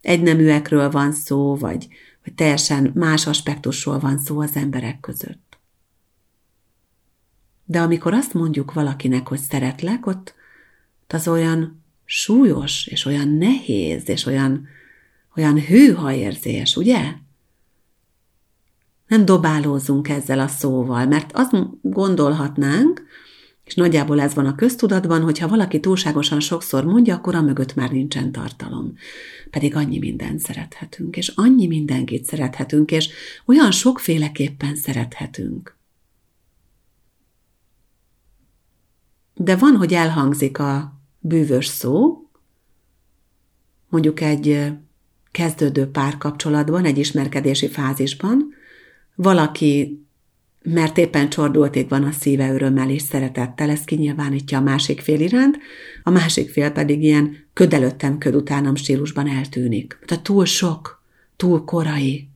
egyneműekről 0.00 0.90
van 0.90 1.12
szó, 1.12 1.56
vagy, 1.56 1.88
vagy 2.24 2.34
teljesen 2.34 2.90
más 2.94 3.26
aspektusról 3.26 3.98
van 3.98 4.18
szó 4.18 4.40
az 4.40 4.56
emberek 4.56 5.00
között. 5.00 5.58
De 7.64 7.80
amikor 7.80 8.14
azt 8.14 8.34
mondjuk 8.34 8.72
valakinek, 8.72 9.28
hogy 9.28 9.38
szeretlek, 9.38 10.06
ott 10.06 10.34
az 11.08 11.28
olyan 11.28 11.84
súlyos, 12.04 12.86
és 12.86 13.04
olyan 13.04 13.28
nehéz, 13.28 14.08
és 14.08 14.26
olyan, 14.26 14.68
olyan 15.36 15.60
hűha 15.60 16.12
érzés, 16.12 16.76
ugye? 16.76 17.12
Nem 19.06 19.24
dobálózunk 19.24 20.08
ezzel 20.08 20.40
a 20.40 20.46
szóval, 20.46 21.06
mert 21.06 21.30
azt 21.32 21.54
gondolhatnánk, 21.82 23.02
és 23.68 23.74
nagyjából 23.74 24.20
ez 24.20 24.34
van 24.34 24.46
a 24.46 24.54
köztudatban, 24.54 25.22
hogy 25.22 25.38
ha 25.38 25.48
valaki 25.48 25.80
túlságosan 25.80 26.40
sokszor 26.40 26.84
mondja, 26.84 27.14
akkor 27.14 27.34
a 27.34 27.40
mögött 27.42 27.74
már 27.74 27.90
nincsen 27.90 28.32
tartalom. 28.32 28.94
Pedig 29.50 29.76
annyi 29.76 29.98
mindent 29.98 30.40
szerethetünk, 30.40 31.16
és 31.16 31.32
annyi 31.34 31.66
mindenkit 31.66 32.24
szerethetünk, 32.24 32.90
és 32.90 33.08
olyan 33.46 33.70
sokféleképpen 33.70 34.76
szerethetünk. 34.76 35.76
De 39.34 39.56
van, 39.56 39.76
hogy 39.76 39.92
elhangzik 39.92 40.58
a 40.58 41.00
bűvös 41.18 41.66
szó, 41.66 42.22
mondjuk 43.88 44.20
egy 44.20 44.72
kezdődő 45.30 45.86
párkapcsolatban, 45.86 46.84
egy 46.84 46.98
ismerkedési 46.98 47.68
fázisban, 47.68 48.54
valaki 49.14 50.02
mert 50.62 50.98
éppen 50.98 51.28
csordulték 51.28 51.88
van 51.88 52.04
a 52.04 52.12
szíve 52.12 52.52
örömmel 52.52 52.90
és 52.90 53.02
szeretettel, 53.02 53.70
ez 53.70 53.84
kinyilvánítja 53.84 54.58
a 54.58 54.62
másik 54.62 55.00
fél 55.00 55.20
iránt, 55.20 55.58
a 56.02 56.10
másik 56.10 56.50
fél 56.50 56.70
pedig 56.70 57.02
ilyen 57.02 57.46
ködelöttem 57.52 58.18
köd 58.18 58.34
utánam 58.34 58.74
stílusban 58.74 59.28
eltűnik. 59.28 59.98
Tehát 60.06 60.24
túl 60.24 60.44
sok, 60.44 61.02
túl 61.36 61.64
korai. 61.64 62.28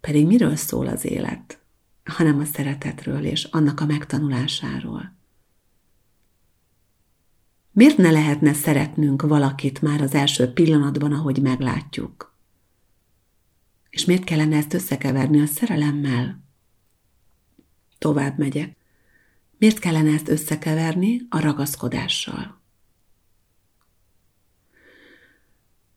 Pedig 0.00 0.26
miről 0.26 0.56
szól 0.56 0.86
az 0.86 1.04
élet? 1.04 1.58
Hanem 2.04 2.38
a 2.38 2.44
szeretetről 2.44 3.24
és 3.24 3.44
annak 3.44 3.80
a 3.80 3.86
megtanulásáról. 3.86 5.16
Miért 7.72 7.96
ne 7.96 8.10
lehetne 8.10 8.52
szeretnünk 8.52 9.22
valakit 9.22 9.82
már 9.82 10.00
az 10.00 10.14
első 10.14 10.52
pillanatban, 10.52 11.12
ahogy 11.12 11.42
meglátjuk? 11.42 12.31
És 13.92 14.04
miért 14.04 14.24
kellene 14.24 14.56
ezt 14.56 14.74
összekeverni 14.74 15.40
a 15.40 15.46
szerelemmel? 15.46 16.42
Tovább 17.98 18.38
megyek. 18.38 18.76
Miért 19.58 19.78
kellene 19.78 20.12
ezt 20.12 20.28
összekeverni 20.28 21.26
a 21.28 21.40
ragaszkodással? 21.40 22.60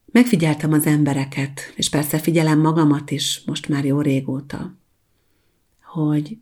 Megfigyeltem 0.04 0.72
az 0.72 0.86
embereket, 0.86 1.72
és 1.76 1.88
persze 1.88 2.18
figyelem 2.18 2.60
magamat 2.60 3.10
is 3.10 3.42
most 3.46 3.68
már 3.68 3.84
jó 3.84 4.00
régóta, 4.00 4.74
hogy 5.82 6.38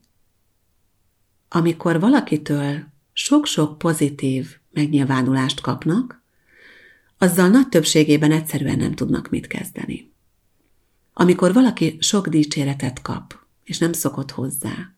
amikor 1.49 2.00
valakitől 2.00 2.87
sok-sok 3.12 3.78
pozitív 3.78 4.58
megnyilvánulást 4.70 5.61
kapnak, 5.61 6.23
azzal 7.18 7.49
nagy 7.49 7.68
többségében 7.68 8.32
egyszerűen 8.32 8.78
nem 8.78 8.94
tudnak 8.94 9.30
mit 9.30 9.46
kezdeni. 9.46 10.13
Amikor 11.14 11.52
valaki 11.52 11.97
sok 12.00 12.28
dicséretet 12.28 13.02
kap, 13.02 13.38
és 13.64 13.78
nem 13.78 13.92
szokott 13.92 14.30
hozzá, 14.30 14.92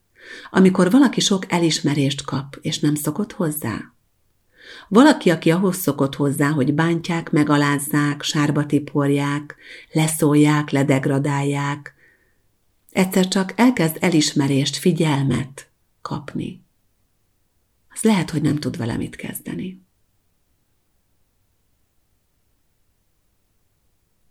amikor 0.51 0.91
valaki 0.91 1.21
sok 1.21 1.53
elismerést 1.53 2.25
kap, 2.25 2.59
és 2.61 2.79
nem 2.79 2.95
szokott 2.95 3.33
hozzá, 3.33 3.95
valaki, 4.89 5.31
aki 5.31 5.51
ahhoz 5.51 5.77
szokott 5.77 6.15
hozzá, 6.15 6.51
hogy 6.51 6.75
bántják, 6.75 7.31
megalázzák, 7.31 8.23
sárba 8.23 8.67
tiporják, 8.67 9.57
leszólják, 9.93 10.71
ledegradálják, 10.71 11.95
egyszer 12.91 13.29
csak 13.29 13.53
elkezd 13.57 13.97
elismerést, 14.01 14.77
figyelmet 14.77 15.69
kapni. 16.03 16.65
Az 17.95 18.03
lehet, 18.03 18.31
hogy 18.31 18.43
nem 18.43 18.57
tud 18.57 18.77
vele 18.77 18.97
mit 18.97 19.17
kezdeni. 19.17 19.86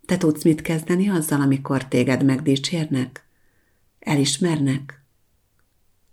Te 0.06 0.18
tudsz 0.18 0.44
mit 0.44 0.62
kezdeni 0.62 1.10
azzal, 1.10 1.42
amikor 1.42 1.88
téged 1.88 2.24
megdicsérnek? 2.24 3.26
Elismernek? 4.00 5.04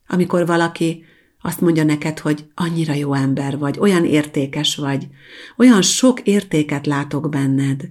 Amikor 0.07 0.47
valaki 0.47 1.05
azt 1.41 1.61
mondja 1.61 1.85
neked, 1.85 2.19
hogy 2.19 2.51
annyira 2.55 2.93
jó 2.95 3.13
ember 3.15 3.59
vagy, 3.59 3.79
olyan 3.79 4.05
értékes 4.05 4.77
vagy, 4.77 5.09
olyan 5.57 5.83
sok 5.83 6.21
értéket 6.21 6.87
látok 6.87 7.29
benned, 7.29 7.91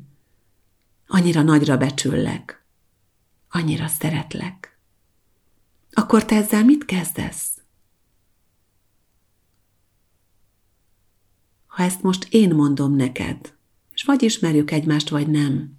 annyira 1.07 1.41
nagyra 1.41 1.77
becsüllek, 1.77 2.65
annyira 3.49 3.87
szeretlek. 3.87 4.77
Akkor 5.91 6.25
te 6.25 6.35
ezzel 6.35 6.63
mit 6.63 6.85
kezdesz? 6.85 7.61
ha 11.71 11.83
ezt 11.83 12.01
most 12.01 12.27
én 12.29 12.55
mondom 12.55 12.95
neked, 12.95 13.53
és 13.93 14.03
vagy 14.03 14.23
ismerjük 14.23 14.71
egymást, 14.71 15.09
vagy 15.09 15.27
nem, 15.27 15.77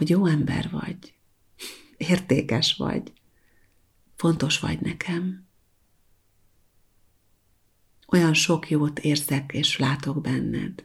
hogy 0.00 0.08
jó 0.08 0.26
ember 0.26 0.70
vagy, 0.70 1.14
értékes 1.96 2.76
vagy, 2.76 3.12
fontos 4.16 4.58
vagy 4.58 4.80
nekem. 4.80 5.46
Olyan 8.06 8.34
sok 8.34 8.70
jót 8.70 8.98
érzek 8.98 9.52
és 9.52 9.78
látok 9.78 10.20
benned. 10.20 10.84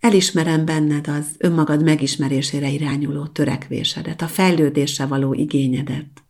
Elismerem 0.00 0.64
benned 0.64 1.08
az 1.08 1.34
önmagad 1.38 1.82
megismerésére 1.82 2.68
irányuló 2.68 3.26
törekvésedet, 3.26 4.22
a 4.22 4.28
fejlődésre 4.28 5.06
való 5.06 5.34
igényedet. 5.34 6.24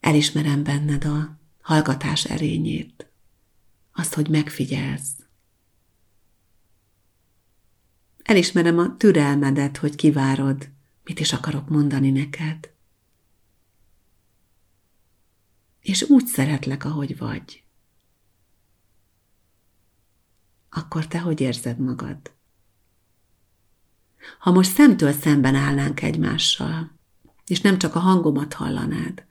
Elismerem 0.00 0.62
benned 0.62 1.04
a 1.04 1.38
hallgatás 1.60 2.24
erényét, 2.24 3.10
azt, 3.92 4.14
hogy 4.14 4.28
megfigyelsz. 4.28 5.19
Elismerem 8.30 8.78
a 8.78 8.96
türelmedet, 8.96 9.76
hogy 9.76 9.94
kivárod, 9.94 10.68
mit 11.04 11.20
is 11.20 11.32
akarok 11.32 11.68
mondani 11.68 12.10
neked. 12.10 12.72
És 15.80 16.02
úgy 16.02 16.26
szeretlek, 16.26 16.84
ahogy 16.84 17.18
vagy. 17.18 17.64
Akkor 20.68 21.06
te 21.06 21.20
hogy 21.20 21.40
érzed 21.40 21.78
magad? 21.78 22.32
Ha 24.38 24.50
most 24.50 24.72
szemtől 24.72 25.12
szemben 25.12 25.54
állnánk 25.54 26.02
egymással, 26.02 26.92
és 27.46 27.60
nem 27.60 27.78
csak 27.78 27.94
a 27.94 27.98
hangomat 27.98 28.52
hallanád, 28.52 29.26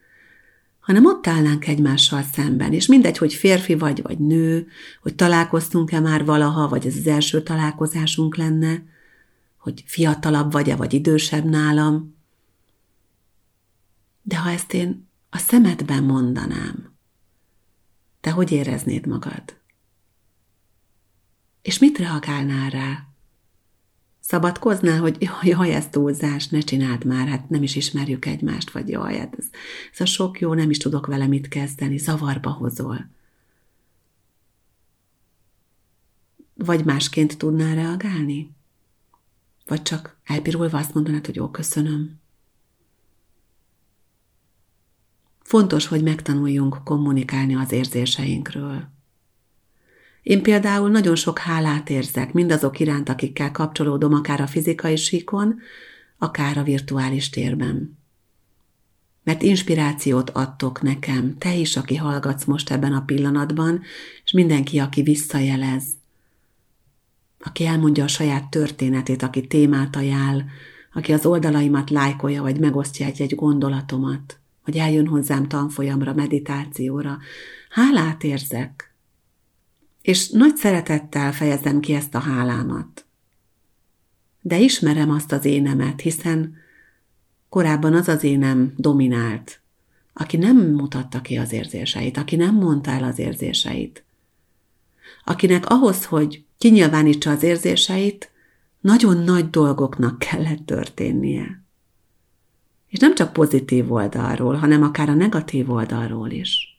hanem 0.89 1.05
ott 1.05 1.27
állnánk 1.27 1.67
egymással 1.67 2.21
szemben, 2.21 2.73
és 2.73 2.85
mindegy, 2.85 3.17
hogy 3.17 3.33
férfi 3.33 3.75
vagy, 3.75 4.01
vagy 4.01 4.19
nő, 4.19 4.67
hogy 5.01 5.15
találkoztunk-e 5.15 5.99
már 5.99 6.25
valaha, 6.25 6.67
vagy 6.67 6.87
ez 6.87 6.95
az 6.95 7.07
első 7.07 7.43
találkozásunk 7.43 8.35
lenne, 8.35 8.83
hogy 9.57 9.83
fiatalabb 9.85 10.51
vagy-e, 10.51 10.75
vagy 10.75 10.93
idősebb 10.93 11.45
nálam. 11.45 12.15
De 14.21 14.37
ha 14.37 14.49
ezt 14.49 14.73
én 14.73 15.07
a 15.29 15.37
szemedben 15.37 16.03
mondanám, 16.03 16.95
te 18.21 18.31
hogy 18.31 18.51
éreznéd 18.51 19.07
magad? 19.07 19.57
És 21.61 21.79
mit 21.79 21.97
reagálnál 21.97 22.69
rá? 22.69 23.08
Szabadkoznál, 24.29 24.99
hogy 24.99 25.29
jaj, 25.41 25.73
ez 25.73 25.87
túlzás, 25.89 26.47
ne 26.47 26.59
csináld 26.59 27.05
már, 27.05 27.27
hát 27.27 27.49
nem 27.49 27.63
is 27.63 27.75
ismerjük 27.75 28.25
egymást, 28.25 28.71
vagy 28.71 28.89
jaj, 28.89 29.17
hát 29.17 29.35
ez, 29.37 29.45
ez 29.93 29.99
a 29.99 30.05
sok 30.05 30.39
jó, 30.39 30.53
nem 30.53 30.69
is 30.69 30.77
tudok 30.77 31.05
vele 31.05 31.27
mit 31.27 31.47
kezdeni, 31.47 31.97
zavarba 31.97 32.49
hozol. 32.49 33.09
Vagy 36.53 36.85
másként 36.85 37.37
tudnál 37.37 37.75
reagálni? 37.75 38.55
Vagy 39.67 39.81
csak 39.81 40.17
elpirulva 40.23 40.77
azt 40.77 40.93
mondanád, 40.93 41.25
hogy 41.25 41.35
jó, 41.35 41.49
köszönöm. 41.49 42.19
Fontos, 45.41 45.87
hogy 45.87 46.03
megtanuljunk 46.03 46.83
kommunikálni 46.83 47.55
az 47.55 47.71
érzéseinkről. 47.71 48.98
Én 50.23 50.41
például 50.41 50.89
nagyon 50.89 51.15
sok 51.15 51.39
hálát 51.39 51.89
érzek 51.89 52.33
mindazok 52.33 52.79
iránt, 52.79 53.09
akikkel 53.09 53.51
kapcsolódom, 53.51 54.13
akár 54.13 54.41
a 54.41 54.47
fizikai 54.47 54.95
síkon, 54.95 55.59
akár 56.17 56.57
a 56.57 56.63
virtuális 56.63 57.29
térben. 57.29 57.97
Mert 59.23 59.41
inspirációt 59.41 60.29
adtok 60.29 60.81
nekem, 60.81 61.37
te 61.37 61.55
is, 61.55 61.77
aki 61.77 61.95
hallgatsz 61.95 62.45
most 62.45 62.71
ebben 62.71 62.93
a 62.93 63.01
pillanatban, 63.01 63.81
és 64.23 64.31
mindenki, 64.31 64.79
aki 64.79 65.01
visszajelez, 65.01 65.83
aki 67.39 67.65
elmondja 67.65 68.03
a 68.03 68.07
saját 68.07 68.49
történetét, 68.49 69.23
aki 69.23 69.47
témát 69.47 69.95
ajánl, 69.95 70.43
aki 70.93 71.13
az 71.13 71.25
oldalaimat 71.25 71.89
lájkolja, 71.89 72.41
vagy 72.41 72.59
megosztja 72.59 73.05
egy-egy 73.05 73.35
gondolatomat, 73.35 74.39
vagy 74.65 74.77
eljön 74.77 75.07
hozzám 75.07 75.47
tanfolyamra, 75.47 76.13
meditációra. 76.13 77.17
Hálát 77.69 78.23
érzek, 78.23 78.88
és 80.01 80.29
nagy 80.29 80.55
szeretettel 80.55 81.33
fejezem 81.33 81.79
ki 81.79 81.93
ezt 81.93 82.15
a 82.15 82.19
hálámat. 82.19 83.05
De 84.41 84.59
ismerem 84.59 85.11
azt 85.11 85.31
az 85.31 85.45
énemet, 85.45 86.01
hiszen 86.01 86.55
korábban 87.49 87.93
az 87.93 88.07
az 88.07 88.23
énem 88.23 88.73
dominált, 88.77 89.59
aki 90.13 90.37
nem 90.37 90.57
mutatta 90.57 91.21
ki 91.21 91.37
az 91.37 91.51
érzéseit, 91.51 92.17
aki 92.17 92.35
nem 92.35 92.55
mondta 92.55 92.91
el 92.91 93.03
az 93.03 93.19
érzéseit, 93.19 94.03
akinek 95.23 95.65
ahhoz, 95.65 96.05
hogy 96.05 96.43
kinyilvánítsa 96.57 97.31
az 97.31 97.43
érzéseit, 97.43 98.31
nagyon 98.79 99.17
nagy 99.17 99.49
dolgoknak 99.49 100.19
kellett 100.19 100.65
történnie. 100.65 101.63
És 102.87 102.99
nem 102.99 103.15
csak 103.15 103.33
pozitív 103.33 103.91
oldalról, 103.91 104.55
hanem 104.55 104.83
akár 104.83 105.09
a 105.09 105.13
negatív 105.13 105.71
oldalról 105.71 106.29
is. 106.29 106.78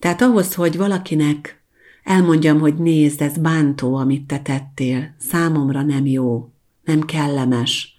Tehát 0.00 0.22
ahhoz, 0.22 0.54
hogy 0.54 0.76
valakinek 0.76 1.64
elmondjam, 2.04 2.60
hogy 2.60 2.74
nézd, 2.74 3.22
ez 3.22 3.38
bántó, 3.38 3.94
amit 3.94 4.26
te 4.26 4.40
tettél, 4.40 5.14
számomra 5.18 5.82
nem 5.82 6.06
jó, 6.06 6.52
nem 6.84 7.00
kellemes, 7.00 7.94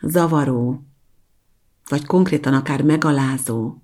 zavaró, 0.00 0.84
vagy 1.88 2.06
konkrétan 2.06 2.54
akár 2.54 2.82
megalázó. 2.82 3.76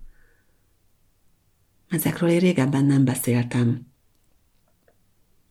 Ezekről 1.88 2.29
én 2.29 2.38
régebben 2.38 2.85
nem 2.85 3.05
beszéltem. 3.05 3.87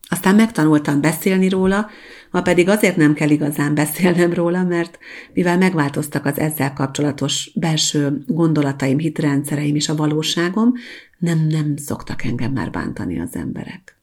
Aztán 0.08 0.34
megtanultam 0.34 1.00
beszélni 1.00 1.48
róla, 1.48 1.90
ma 2.30 2.42
pedig 2.42 2.68
azért 2.68 2.96
nem 2.96 3.14
kell 3.14 3.30
igazán 3.30 3.74
beszélnem 3.74 4.32
róla, 4.32 4.64
mert 4.64 4.98
mivel 5.32 5.58
megváltoztak 5.58 6.24
az 6.24 6.38
ezzel 6.38 6.72
kapcsolatos 6.72 7.50
belső 7.54 8.22
gondolataim, 8.26 8.98
hitrendszereim 8.98 9.74
és 9.74 9.88
a 9.88 9.96
valóságom, 9.96 10.72
nem, 11.18 11.46
nem 11.46 11.76
szoktak 11.76 12.24
engem 12.24 12.52
már 12.52 12.70
bántani 12.70 13.20
az 13.20 13.34
emberek. 13.34 14.00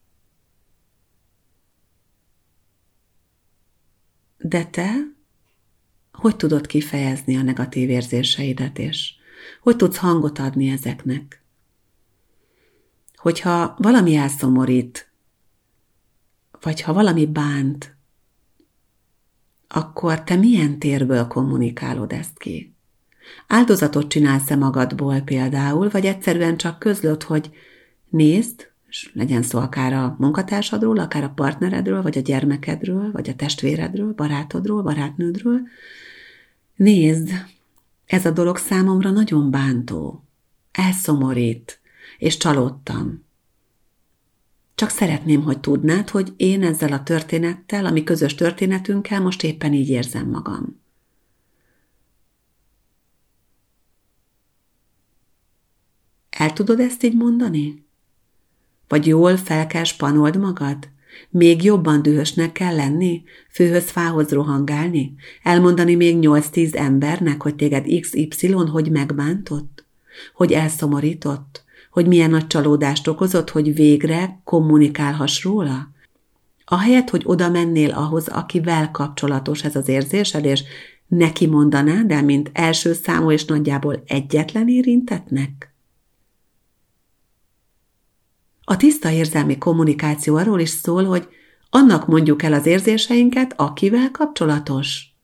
De 4.38 4.66
te 4.66 5.14
hogy 6.14 6.36
tudod 6.36 6.66
kifejezni 6.66 7.38
a 7.38 7.42
negatív 7.42 7.90
érzéseidet, 7.90 8.80
és 8.80 9.14
hogy 9.62 9.76
tudsz 9.76 9.98
hangot 9.98 10.40
adni 10.40 10.70
ezeknek? 10.70 11.44
Hogyha 13.16 13.76
valami 13.78 14.16
elszomorít, 14.16 15.13
vagy 16.64 16.82
ha 16.82 16.94
valami 16.94 17.26
bánt, 17.26 17.96
akkor 19.68 20.24
te 20.24 20.36
milyen 20.36 20.80
térből 20.80 21.28
kommunikálod 21.28 22.12
ezt 22.12 22.38
ki? 22.38 22.74
Áldozatot 23.48 24.08
csinálsz-e 24.08 24.56
magadból 24.56 25.20
például, 25.22 25.90
vagy 25.90 26.06
egyszerűen 26.06 26.58
csak 26.58 26.80
közlöd, 26.80 27.24
hogy 27.24 27.52
nézd, 28.10 28.72
és 28.90 29.12
legyen 29.14 29.42
szó 29.42 29.60
akár 29.60 29.94
a 29.94 30.16
munkatársadról, 30.20 31.00
akár 31.00 31.24
a 31.24 31.30
partneredről, 31.30 32.02
vagy 32.02 32.18
a 32.18 32.22
gyermekedről, 32.22 33.12
vagy 33.12 33.30
a 33.30 33.36
testvéredről, 33.36 34.14
barátodról, 34.14 34.82
barátnődről. 34.82 35.60
Nézd, 36.76 37.30
ez 38.06 38.26
a 38.26 38.32
dolog 38.32 38.58
számomra 38.58 39.10
nagyon 39.10 39.52
bántó, 39.52 40.24
elszomorít, 40.72 41.80
és 42.18 42.38
csalódtam. 42.38 43.23
Csak 44.84 44.92
szeretném, 44.92 45.44
hogy 45.44 45.60
tudnád, 45.60 46.10
hogy 46.10 46.34
én 46.38 46.64
ezzel 46.64 46.94
a 46.94 47.04
történettel, 47.04 47.86
ami 47.86 48.04
közös 48.04 48.36
történetünkkel 48.36 49.22
most 49.22 49.44
éppen 49.44 49.74
így 49.74 49.90
érzem 49.90 50.30
magam. 50.30 50.82
El 56.30 56.54
tudod 56.54 56.80
ezt 56.80 57.04
így 57.04 57.16
mondani? 57.16 57.86
Vagy 58.88 59.08
jól 59.08 59.38
fel 59.38 59.68
kell 59.68 59.84
spanold 59.84 60.38
magad? 60.38 60.90
Még 61.30 61.64
jobban 61.64 62.02
dühösnek 62.02 62.52
kell 62.52 62.76
lenni? 62.76 63.24
Főhöz 63.50 63.90
fához 63.90 64.30
rohangálni? 64.30 65.16
Elmondani 65.44 65.96
még 65.96 66.18
8-10 66.22 66.76
embernek, 66.76 67.42
hogy 67.42 67.56
téged 67.56 68.00
XY 68.00 68.52
hogy 68.52 68.92
megbántott? 68.92 69.86
Hogy 70.34 70.52
elszomorított? 70.52 71.64
Hogy 71.94 72.08
milyen 72.08 72.30
nagy 72.30 72.48
csalódást 72.48 73.08
okozott, 73.08 73.50
hogy 73.50 73.74
végre 73.74 74.42
kommunikálhass 74.44 75.44
róla? 75.44 75.92
Ahelyett, 76.66 77.10
hogy 77.10 77.22
oda 77.26 77.50
mennél 77.50 77.92
ahhoz, 77.92 78.28
akivel 78.28 78.92
kapcsolatos 78.92 79.64
ez 79.64 79.76
az 79.76 79.88
érzésed, 79.88 80.46
és 80.46 80.64
neki 81.08 81.48
mondanád 81.48 82.12
el, 82.12 82.24
mint 82.24 82.50
első 82.54 82.94
számú 82.94 83.32
és 83.32 83.46
nagyjából 83.46 84.04
egyetlen 84.08 84.68
érintetnek? 84.68 85.74
A 88.64 88.78
tiszta 88.78 89.10
érzelmi 89.10 89.58
kommunikáció 89.58 90.36
arról 90.36 90.60
is 90.60 90.70
szól, 90.70 91.06
hogy 91.06 91.28
annak 91.70 92.08
mondjuk 92.08 92.44
el 92.44 92.54
az 92.54 92.66
érzéseinket, 92.66 93.54
akivel 93.58 94.12
kapcsolatos. 94.12 95.16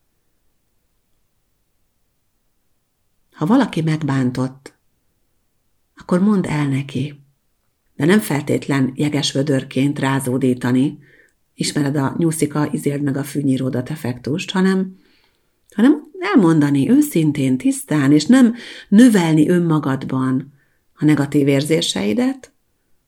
Ha 3.31 3.45
valaki 3.45 3.81
megbántott, 3.81 4.78
akkor 6.09 6.27
mondd 6.27 6.47
el 6.47 6.67
neki. 6.67 7.23
De 7.95 8.05
nem 8.05 8.19
feltétlen 8.19 8.91
jegesvödörként 8.95 9.99
rázódítani, 9.99 10.99
ismered 11.53 11.95
a 11.95 12.15
nyúszika, 12.17 12.69
izéld 12.71 13.01
meg 13.01 13.17
a 13.17 13.23
fűnyíródat 13.23 13.89
effektust, 13.89 14.51
hanem, 14.51 14.97
hanem 15.75 16.03
elmondani 16.19 16.89
őszintén, 16.89 17.57
tisztán, 17.57 18.11
és 18.11 18.25
nem 18.25 18.55
növelni 18.87 19.49
önmagadban 19.49 20.53
a 20.93 21.05
negatív 21.05 21.47
érzéseidet, 21.47 22.51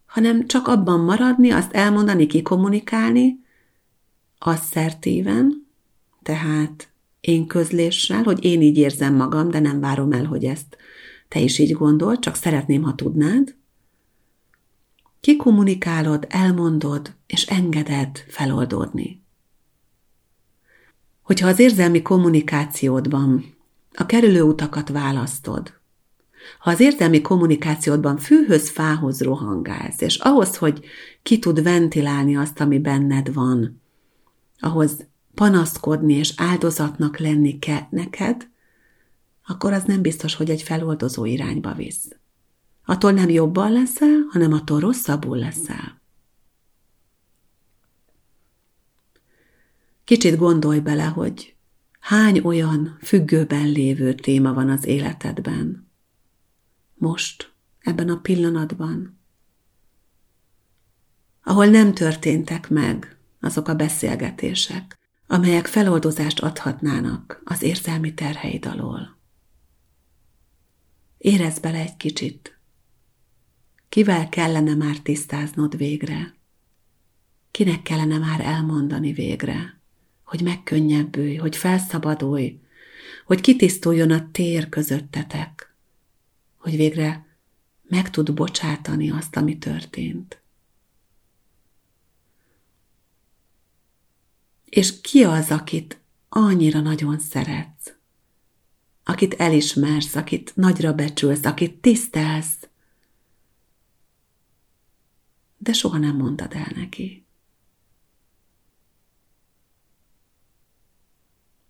hanem 0.06 0.48
csak 0.48 0.68
abban 0.68 1.00
maradni, 1.00 1.52
azt 1.52 1.74
elmondani, 1.74 2.28
kikommunikálni, 2.28 3.40
asszertíven, 4.38 5.68
tehát 6.24 6.90
én 7.22 7.48
közléssel, 7.48 8.24
hogy 8.24 8.46
én 8.46 8.62
így 8.62 8.78
érzem 8.78 9.16
magam, 9.16 9.50
de 9.50 9.60
nem 9.60 9.80
várom 9.80 10.12
el, 10.12 10.26
hogy 10.26 10.46
ezt 10.46 10.78
te 11.32 11.40
is 11.40 11.58
így 11.60 11.72
gondol, 11.72 12.20
csak 12.20 12.36
szeretném, 12.36 12.82
ha 12.84 12.96
tudnád. 12.96 13.56
Kikommunikálod, 15.20 16.26
elmondod, 16.30 17.14
és 17.28 17.46
engeded 17.46 18.18
feloldódni. 18.28 19.24
Hogyha 21.22 21.48
az 21.48 21.60
érzelmi 21.60 22.02
kommunikációdban 22.02 23.56
a 23.94 24.06
kerülőutakat 24.06 24.90
választod, 24.90 25.74
ha 26.60 26.72
az 26.72 26.80
érzelmi 26.80 27.22
kommunikációdban 27.22 28.18
fűhöz, 28.18 28.70
fához 28.70 29.22
rohangálsz, 29.22 30.02
és 30.02 30.18
ahhoz, 30.18 30.58
hogy 30.58 30.86
ki 31.24 31.40
tud 31.40 31.64
ventilálni 31.64 32.38
azt, 32.38 32.60
ami 32.60 32.80
benned 32.80 33.34
van, 33.34 33.82
ahhoz 34.60 35.08
panaszkodni 35.34 36.14
és 36.14 36.34
áldozatnak 36.38 37.18
lenni 37.18 37.60
kell 37.60 37.88
neked, 37.90 38.51
akkor 39.46 39.74
az 39.74 39.84
nem 39.84 40.02
biztos, 40.02 40.36
hogy 40.36 40.50
egy 40.50 40.62
feloldozó 40.62 41.26
irányba 41.26 41.74
visz. 41.74 42.16
Attól 42.86 43.12
nem 43.12 43.30
jobban 43.30 43.72
leszel, 43.72 44.28
hanem 44.30 44.54
attól 44.54 44.80
rosszabbul 44.80 45.38
leszel. 45.38 46.02
Kicsit 50.04 50.38
gondolj 50.38 50.80
bele, 50.80 51.04
hogy 51.04 51.56
hány 52.00 52.40
olyan 52.40 52.98
függőben 53.02 53.68
lévő 53.68 54.14
téma 54.14 54.54
van 54.54 54.70
az 54.70 54.86
életedben, 54.86 55.90
most, 56.94 57.54
ebben 57.80 58.10
a 58.10 58.20
pillanatban, 58.20 59.20
ahol 61.44 61.66
nem 61.66 61.94
történtek 61.94 62.70
meg 62.70 63.18
azok 63.40 63.68
a 63.68 63.76
beszélgetések, 63.76 64.98
amelyek 65.28 65.66
feloldozást 65.68 66.40
adhatnának 66.40 67.42
az 67.44 67.62
érzelmi 67.62 68.14
terheid 68.14 68.66
alól. 68.66 69.21
Érezd 71.22 71.62
bele 71.62 71.80
egy 71.80 71.98
kicsit. 71.98 72.58
Kivel 73.90 74.30
kellene 74.30 74.76
már 74.76 75.00
tisztáznod 75.00 75.78
végre? 75.78 76.34
Kinek 77.52 77.82
kellene 77.82 78.18
már 78.18 78.40
elmondani 78.40 79.14
végre, 79.14 79.80
hogy 80.24 80.42
megkönnyebbülj, 80.42 81.36
hogy 81.36 81.56
felszabadulj, 81.56 82.60
hogy 83.26 83.42
kitisztuljon 83.42 84.12
a 84.12 84.32
tér 84.32 84.70
közöttetek, 84.70 85.76
hogy 86.58 86.76
végre 86.76 87.26
meg 87.82 88.10
tud 88.10 88.34
bocsátani 88.34 89.10
azt, 89.10 89.36
ami 89.36 89.58
történt. 89.58 90.42
És 94.66 95.02
ki 95.02 95.24
az, 95.24 95.52
akit 95.52 96.00
annyira 96.30 96.80
nagyon 96.80 97.20
szeretsz, 97.20 97.71
akit 99.12 99.34
elismersz, 99.34 100.16
akit 100.16 100.56
nagyra 100.56 100.94
becsülsz, 100.94 101.46
akit 101.46 101.82
tisztelsz, 101.82 102.70
de 105.58 105.74
soha 105.74 105.98
nem 105.98 106.16
mondtad 106.16 106.54
el 106.54 106.72
neki. 106.76 107.26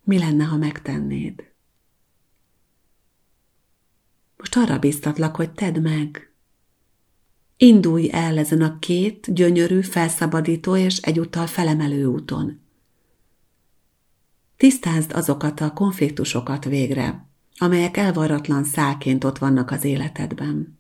Mi 0.04 0.18
lenne, 0.20 0.44
ha 0.44 0.58
megtennéd? 0.58 1.52
Most 4.38 4.56
arra 4.56 4.80
biztatlak, 4.80 5.36
hogy 5.36 5.52
tedd 5.52 5.80
meg. 5.80 6.34
Indulj 7.58 8.12
el 8.12 8.38
ezen 8.38 8.62
a 8.62 8.80
két 8.80 9.34
gyönyörű, 9.34 9.82
felszabadító 9.82 10.76
és 10.76 10.98
egyúttal 10.98 11.48
felemelő 11.48 12.06
úton. 12.06 12.60
Tisztázd 14.58 15.12
azokat 15.12 15.60
a 15.60 15.74
konfliktusokat 15.74 16.64
végre, 16.64 17.31
amelyek 17.62 17.98
elvarratlan 17.98 18.64
szálként 18.64 19.24
ott 19.24 19.38
vannak 19.38 19.72
az 19.72 19.84
életedben. 19.84 20.80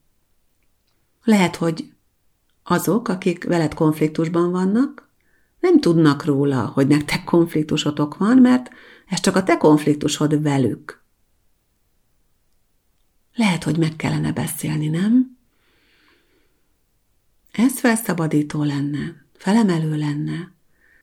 Lehet, 1.24 1.56
hogy 1.56 1.94
azok, 2.64 3.08
akik 3.08 3.44
veled 3.44 3.74
konfliktusban 3.74 4.52
vannak, 4.52 5.10
nem 5.60 5.80
tudnak 5.80 6.26
róla, 6.26 6.66
hogy 6.66 6.88
nektek 6.88 7.24
konfliktusotok 7.24 8.18
van, 8.18 8.38
mert 8.38 8.70
ez 9.08 9.20
csak 9.20 9.36
a 9.36 9.44
te 9.44 9.58
konfliktusod 9.58 10.42
velük. 10.42 11.04
Lehet, 13.36 13.64
hogy 13.64 13.78
meg 13.78 13.96
kellene 13.96 14.32
beszélni, 14.32 14.88
nem? 14.88 15.38
Ez 17.52 17.80
felszabadító 17.80 18.64
lenne, 18.64 19.26
felemelő 19.34 19.96
lenne, 19.96 20.52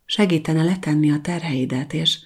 segítene 0.04 0.64
letenni 0.64 1.10
a 1.10 1.20
terheidet, 1.20 1.92
és 1.92 2.18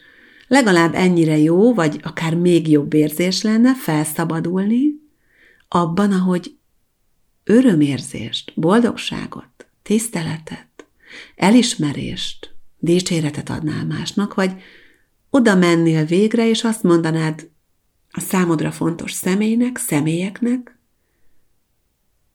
legalább 0.53 0.95
ennyire 0.95 1.39
jó, 1.39 1.75
vagy 1.75 2.01
akár 2.03 2.35
még 2.35 2.69
jobb 2.69 2.95
érzés 2.95 3.43
lenne 3.43 3.75
felszabadulni 3.75 5.01
abban, 5.69 6.13
ahogy 6.13 6.57
örömérzést, 7.45 8.53
boldogságot, 8.55 9.67
tiszteletet, 9.83 10.87
elismerést, 11.37 12.55
dicséretet 12.79 13.51
adnál 13.51 13.85
másnak, 13.85 14.35
vagy 14.35 14.53
oda 15.31 15.55
mennél 15.55 16.05
végre, 16.05 16.49
és 16.49 16.65
azt 16.65 16.83
mondanád 16.83 17.51
a 18.11 18.21
számodra 18.21 18.71
fontos 18.71 19.13
személynek, 19.13 19.77
személyeknek, 19.77 20.79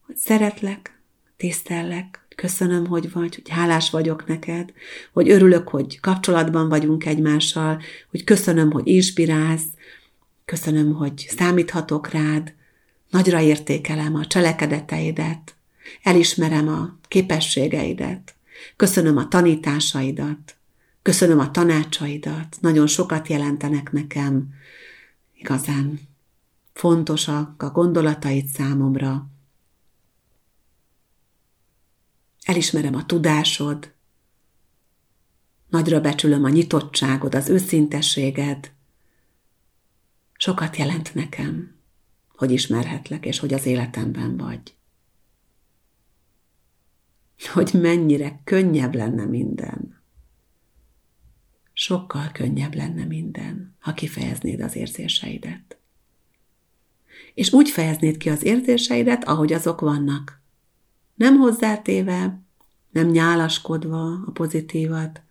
hogy 0.06 0.16
szeretlek, 0.16 1.02
tisztellek, 1.36 2.27
köszönöm, 2.38 2.86
hogy 2.88 3.12
vagy, 3.12 3.36
hogy 3.36 3.50
hálás 3.50 3.90
vagyok 3.90 4.28
neked, 4.28 4.74
hogy 5.14 5.30
örülök, 5.30 5.68
hogy 5.68 6.00
kapcsolatban 6.00 6.70
vagyunk 6.70 7.06
egymással, 7.06 7.82
hogy 8.10 8.24
köszönöm, 8.24 8.72
hogy 8.72 8.88
inspirálsz, 8.88 9.66
köszönöm, 10.46 10.94
hogy 10.94 11.28
számíthatok 11.38 12.10
rád, 12.10 12.54
nagyra 13.10 13.40
értékelem 13.40 14.16
a 14.16 14.26
cselekedeteidet, 14.26 15.56
elismerem 16.04 16.68
a 16.68 16.98
képességeidet, 17.08 18.36
köszönöm 18.76 19.18
a 19.18 19.28
tanításaidat, 19.28 20.56
köszönöm 21.02 21.40
a 21.40 21.52
tanácsaidat, 21.52 22.58
nagyon 22.62 22.88
sokat 22.88 23.28
jelentenek 23.28 23.92
nekem, 23.92 24.50
igazán 25.38 26.00
fontosak 26.74 27.64
a 27.64 27.70
gondolataid 27.70 28.46
számomra, 28.46 29.28
Elismerem 32.48 32.96
a 32.96 33.06
tudásod, 33.06 33.94
nagyra 35.70 36.02
becsülöm 36.02 36.44
a 36.44 36.50
nyitottságod, 36.50 37.36
az 37.36 37.50
őszintességed. 37.50 38.72
Sokat 40.34 40.76
jelent 40.76 41.14
nekem, 41.14 41.76
hogy 42.36 42.52
ismerhetlek, 42.52 43.26
és 43.26 43.40
hogy 43.40 43.54
az 43.54 43.66
életemben 43.66 44.38
vagy. 44.38 44.76
Hogy 47.54 47.72
mennyire 47.74 48.42
könnyebb 48.44 48.96
lenne 48.96 49.26
minden. 49.26 50.02
Sokkal 51.74 52.32
könnyebb 52.32 52.76
lenne 52.76 53.06
minden, 53.06 53.76
ha 53.80 53.94
kifejeznéd 53.94 54.62
az 54.62 54.76
érzéseidet. 54.76 55.78
És 57.34 57.52
úgy 57.52 57.70
fejeznéd 57.70 58.18
ki 58.18 58.30
az 58.30 58.44
érzéseidet, 58.44 59.24
ahogy 59.24 59.54
azok 59.54 59.82
vannak 59.82 60.37
nem 61.18 61.38
hozzátéve, 61.38 62.40
nem 62.90 63.08
nyálaskodva 63.08 64.12
a 64.12 64.32
pozitívat, 64.34 65.22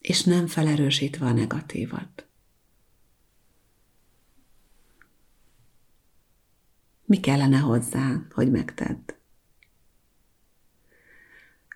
és 0.00 0.22
nem 0.22 0.46
felerősítve 0.46 1.26
a 1.26 1.32
negatívat. 1.32 2.26
Mi 7.04 7.20
kellene 7.20 7.58
hozzá, 7.58 8.22
hogy 8.32 8.50
megtedd? 8.50 9.14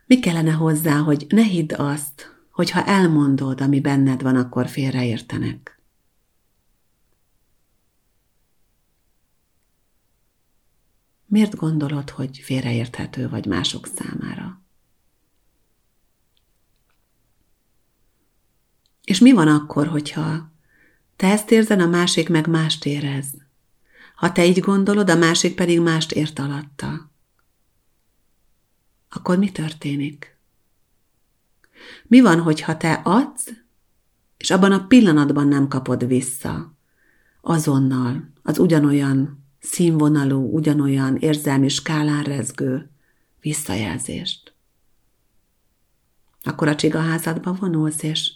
Mi 0.07 0.21
kellene 0.21 0.53
hozzá, 0.53 0.99
hogy 0.99 1.27
ne 1.29 1.43
hidd 1.43 1.75
azt, 1.75 2.37
hogy 2.51 2.71
ha 2.71 2.85
elmondod, 2.85 3.61
ami 3.61 3.81
benned 3.81 4.23
van, 4.23 4.37
akkor 4.37 4.69
félreértenek? 4.69 5.82
Miért 11.33 11.57
gondolod, 11.57 12.11
hogy 12.11 12.39
félreérthető 12.39 13.29
vagy 13.29 13.47
mások 13.47 13.87
számára? 13.87 14.63
És 19.05 19.19
mi 19.19 19.33
van 19.33 19.49
akkor, 19.49 19.87
hogyha 19.87 20.53
te 21.17 21.27
ezt 21.27 21.51
érzed, 21.51 21.81
a 21.81 21.87
másik 21.87 22.29
meg 22.29 22.47
mást 22.47 22.85
érez? 22.85 23.27
Ha 24.15 24.33
te 24.33 24.47
így 24.47 24.61
gondolod, 24.61 25.11
a 25.11 25.17
másik 25.17 25.55
pedig 25.55 25.81
mást 25.81 26.13
ért 26.13 26.39
alatta. 26.39 27.11
Akkor 29.09 29.39
mi 29.39 29.53
történik? 29.53 30.39
Mi 32.03 32.21
van, 32.21 32.41
hogyha 32.41 32.77
te 32.77 32.93
adsz, 32.93 33.53
és 34.37 34.51
abban 34.51 34.73
a 34.73 34.87
pillanatban 34.87 35.49
nem 35.49 35.69
kapod 35.69 36.07
vissza, 36.07 36.75
azonnal, 37.41 38.33
az 38.43 38.59
ugyanolyan 38.59 39.42
színvonalú, 39.63 40.55
ugyanolyan 40.55 41.17
érzelmi 41.17 41.69
skálán 41.69 42.23
rezgő 42.23 42.91
visszajelzést. 43.41 44.55
Akkor 46.43 46.69
a 46.69 46.75
csigaházadba 46.75 47.53
vonulsz, 47.53 48.03
és 48.03 48.33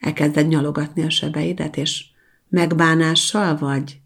elkezded 0.00 0.48
nyalogatni 0.48 1.02
a 1.02 1.10
sebeidet, 1.10 1.76
és 1.76 2.04
megbánással 2.48 3.56
vagy 3.56 4.00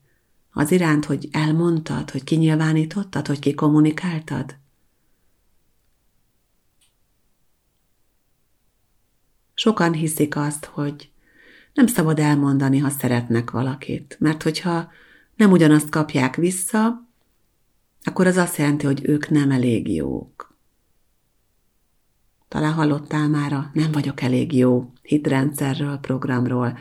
az 0.52 0.70
iránt, 0.70 1.04
hogy 1.04 1.28
elmondtad, 1.32 2.10
hogy 2.10 2.24
kinyilvánítottad, 2.24 3.26
hogy 3.26 3.38
kikommunikáltad? 3.38 4.56
Sokan 9.54 9.92
hiszik 9.92 10.36
azt, 10.36 10.64
hogy 10.64 11.10
nem 11.74 11.86
szabad 11.86 12.18
elmondani, 12.18 12.78
ha 12.78 12.88
szeretnek 12.88 13.50
valakit, 13.50 14.16
mert 14.20 14.42
hogyha 14.42 14.90
nem 15.40 15.50
ugyanazt 15.50 15.88
kapják 15.88 16.36
vissza, 16.36 17.08
akkor 18.02 18.26
az 18.26 18.36
azt 18.36 18.56
jelenti, 18.56 18.86
hogy 18.86 19.00
ők 19.02 19.28
nem 19.28 19.50
elég 19.50 19.94
jók. 19.94 20.54
Talán 22.48 22.72
hallottál 22.72 23.28
már 23.28 23.70
nem 23.72 23.92
vagyok 23.92 24.20
elég 24.22 24.52
jó 24.52 24.92
hitrendszerről, 25.02 25.96
programról. 25.96 26.78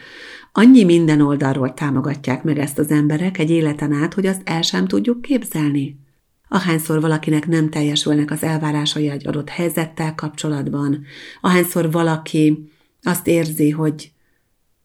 Annyi 0.51 0.83
minden 0.83 1.21
oldalról 1.21 1.73
támogatják 1.73 2.43
meg 2.43 2.57
ezt 2.57 2.79
az 2.79 2.91
emberek 2.91 3.37
egy 3.37 3.49
életen 3.49 3.93
át, 3.93 4.13
hogy 4.13 4.25
azt 4.25 4.41
el 4.43 4.61
sem 4.61 4.87
tudjuk 4.87 5.21
képzelni. 5.21 5.99
Ahányszor 6.47 7.01
valakinek 7.01 7.47
nem 7.47 7.69
teljesülnek 7.69 8.31
az 8.31 8.43
elvárásai 8.43 9.09
egy 9.09 9.27
adott 9.27 9.49
helyzettel 9.49 10.15
kapcsolatban, 10.15 11.03
ahányszor 11.41 11.91
valaki 11.91 12.71
azt 13.03 13.27
érzi, 13.27 13.69
hogy 13.69 14.11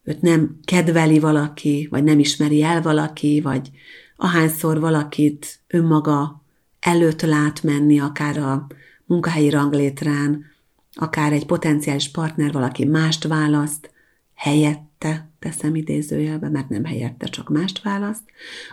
őt 0.04 0.20
nem 0.20 0.58
kedveli 0.64 1.18
valaki, 1.18 1.86
vagy 1.90 2.04
nem 2.04 2.18
ismeri 2.18 2.62
el 2.62 2.82
valaki, 2.82 3.40
vagy 3.40 3.70
ahányszor 4.16 4.80
valakit 4.80 5.58
önmaga 5.66 6.42
előtt 6.80 7.22
lát 7.22 7.62
menni, 7.62 8.00
akár 8.00 8.38
a 8.38 8.66
munkahelyi 9.06 9.50
ranglétrán, 9.50 10.44
akár 10.92 11.32
egy 11.32 11.46
potenciális 11.46 12.10
partner 12.10 12.52
valaki 12.52 12.84
mást 12.84 13.24
választ, 13.26 13.90
helyette, 14.34 15.28
teszem 15.38 15.74
idézőjelbe, 15.74 16.48
mert 16.48 16.68
nem 16.68 16.84
helyette, 16.84 17.26
csak 17.26 17.48
mást 17.48 17.82
választ, 17.82 18.22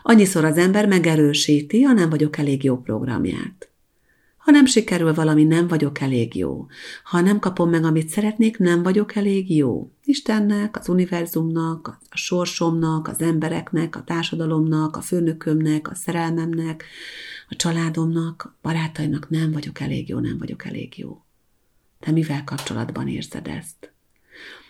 annyiszor 0.04 0.46
az 0.46 0.58
ember 0.58 0.88
megerősíti 0.88 1.84
a 1.84 1.92
nem 1.92 2.10
vagyok 2.10 2.38
elég 2.38 2.64
jó 2.64 2.78
programját. 2.78 3.71
Ha 4.44 4.52
nem 4.52 4.66
sikerül 4.66 5.14
valami, 5.14 5.44
nem 5.44 5.68
vagyok 5.68 6.00
elég 6.00 6.36
jó. 6.36 6.68
Ha 7.04 7.22
nem 7.22 7.40
kapom 7.40 7.70
meg, 7.70 7.84
amit 7.84 8.10
szeretnék, 8.10 8.58
nem 8.58 8.84
vagyok 8.84 9.16
elég 9.16 9.56
jó. 9.56 9.92
Istennek, 10.04 10.78
az 10.78 10.90
univerzumnak, 10.90 11.98
a 12.10 12.18
sorsomnak, 12.18 13.08
az 13.08 13.22
embereknek, 13.22 13.96
a 13.96 14.04
társadalomnak, 14.04 14.96
a 14.96 15.02
főnökömnek, 15.02 15.90
a 15.90 15.96
szerelmemnek, 15.96 16.86
a 17.50 17.56
családomnak, 17.56 18.44
a 18.46 18.58
barátaimnak 18.62 19.30
nem 19.30 19.52
vagyok 19.52 19.80
elég 19.80 20.10
jó, 20.10 20.20
nem 20.20 20.38
vagyok 20.38 20.66
elég 20.66 20.98
jó. 20.98 21.22
Te 22.00 22.12
mivel 22.12 22.44
kapcsolatban 22.44 23.08
érzed 23.08 23.48
ezt? 23.48 23.92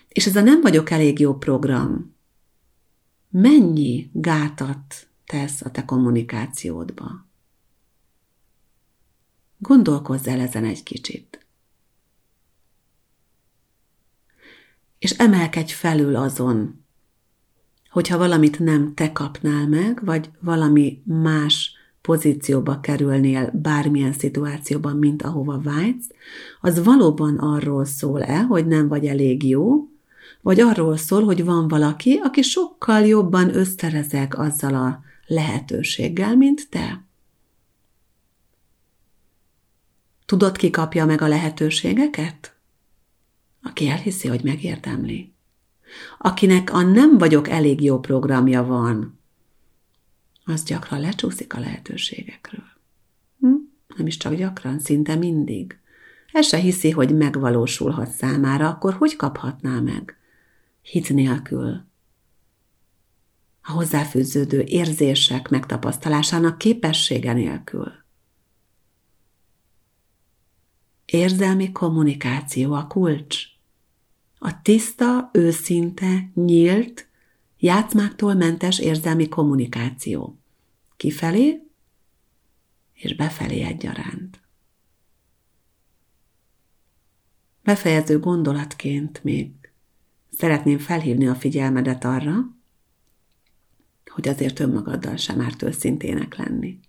És 0.08 0.26
ez 0.26 0.36
a 0.36 0.42
nem 0.42 0.62
vagyok 0.62 0.90
elég 0.90 1.20
jó 1.20 1.38
program 1.38 2.16
mennyi 3.30 4.10
gátat 4.14 5.08
tesz 5.26 5.62
a 5.62 5.72
te 5.72 5.86
kommunikációdba? 5.86 7.30
Gondolkozz 9.63 10.28
el 10.28 10.39
ezen 10.39 10.65
egy 10.65 10.84
kicsit. 10.84 11.45
És 15.00 15.12
emelkedj 15.12 15.74
felül 15.74 16.15
azon, 16.15 16.86
hogyha 17.89 18.17
valamit 18.17 18.60
nem 18.60 18.93
te 18.93 19.12
kapnál 19.12 19.67
meg, 19.67 20.06
vagy 20.06 20.30
valami 20.39 21.02
más 21.06 21.74
pozícióba 22.02 22.80
kerülnél 22.80 23.52
bármilyen 23.54 24.13
szituációban, 24.13 24.97
mint 24.97 25.21
ahova 25.21 25.60
vágysz, 25.62 26.08
az 26.62 26.84
valóban 26.84 27.38
arról 27.38 27.86
szól-e, 27.86 28.41
hogy 28.41 28.67
nem 28.67 28.88
vagy 28.88 29.06
elég 29.06 29.47
jó, 29.47 29.89
vagy 30.41 30.60
arról 30.60 30.97
szól, 30.97 31.24
hogy 31.24 31.45
van 31.45 31.67
valaki, 31.67 32.19
aki 32.24 32.41
sokkal 32.41 33.06
jobban 33.06 33.56
összerezeg 33.56 34.36
azzal 34.36 34.76
a 34.76 35.02
lehetőséggel, 35.28 36.36
mint 36.36 36.69
te. 36.69 37.10
Tudod, 40.32 40.58
ki 40.58 40.70
kapja 40.70 41.06
meg 41.06 41.22
a 41.22 41.28
lehetőségeket? 41.28 42.56
Aki 43.63 43.88
elhiszi, 43.88 44.28
hogy 44.28 44.44
megérdemli. 44.44 45.34
Akinek 46.17 46.74
a 46.74 46.82
nem 46.82 47.17
vagyok 47.17 47.50
elég 47.50 47.82
jó 47.82 48.00
programja 48.00 48.63
van, 48.63 49.20
az 50.46 50.63
gyakran 50.63 51.00
lecsúszik 51.00 51.54
a 51.54 51.60
lehetőségekről. 51.60 52.63
Hm? 53.39 53.48
Nem 53.96 54.08
is 54.08 54.17
csak 54.17 54.34
gyakran, 54.34 54.80
szinte 54.80 55.15
mindig. 55.15 55.80
El 56.32 56.41
se 56.41 56.58
hiszi, 56.58 56.91
hogy 56.91 57.15
megvalósulhat 57.15 58.10
számára, 58.10 58.70
akkor 58.70 58.94
hogy 58.94 59.15
kaphatná 59.15 59.80
meg? 59.80 60.17
Hit 60.82 61.10
nélkül. 61.10 61.84
A 63.62 63.72
hozzáfűződő 63.72 64.62
érzések 64.65 65.50
megtapasztalásának 65.50 66.58
képessége 66.58 67.34
nélkül. 67.34 68.01
Érzelmi 71.12 71.71
kommunikáció 71.71 72.74
a 72.74 72.88
kulcs. 72.88 73.45
A 74.38 74.62
tiszta, 74.62 75.30
őszinte, 75.34 76.32
nyílt, 76.34 77.08
játszmáktól 77.58 78.34
mentes 78.34 78.80
érzelmi 78.80 79.28
kommunikáció. 79.28 80.38
Kifelé 80.97 81.62
és 82.93 83.15
befelé 83.15 83.62
egyaránt. 83.62 84.39
Befejező 87.63 88.19
gondolatként 88.19 89.24
még 89.24 89.52
szeretném 90.38 90.78
felhívni 90.78 91.28
a 91.28 91.36
figyelmedet 91.36 92.04
arra, 92.04 92.36
hogy 94.06 94.28
azért 94.28 94.60
önmagaddal 94.60 95.15
sem 95.15 95.41
árt 95.41 95.62
őszintének 95.62 96.36
lenni. 96.36 96.80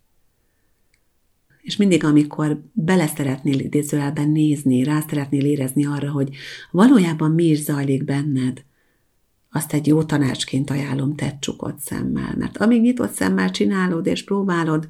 És 1.62 1.76
mindig, 1.76 2.04
amikor 2.04 2.62
bele 2.72 3.06
szeretnél 3.06 3.58
idézőjelben 3.58 4.28
nézni, 4.28 4.82
rá 4.82 5.00
szeretnél 5.08 5.44
érezni 5.44 5.86
arra, 5.86 6.10
hogy 6.10 6.36
valójában 6.70 7.30
mi 7.30 7.44
is 7.44 7.62
zajlik 7.62 8.04
benned, 8.04 8.64
azt 9.50 9.72
egy 9.72 9.86
jó 9.86 10.02
tanácsként 10.02 10.70
ajánlom, 10.70 11.14
tett 11.14 11.40
csukott 11.40 11.78
szemmel. 11.78 12.34
Mert 12.36 12.56
amíg 12.56 12.80
nyitott 12.80 13.12
szemmel 13.12 13.50
csinálod 13.50 14.06
és 14.06 14.24
próbálod 14.24 14.88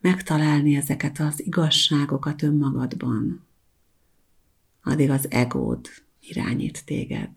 megtalálni 0.00 0.74
ezeket 0.76 1.18
az 1.18 1.46
igazságokat 1.46 2.42
önmagadban, 2.42 3.46
addig 4.82 5.10
az 5.10 5.30
egód 5.30 5.88
irányít 6.20 6.84
téged. 6.84 7.30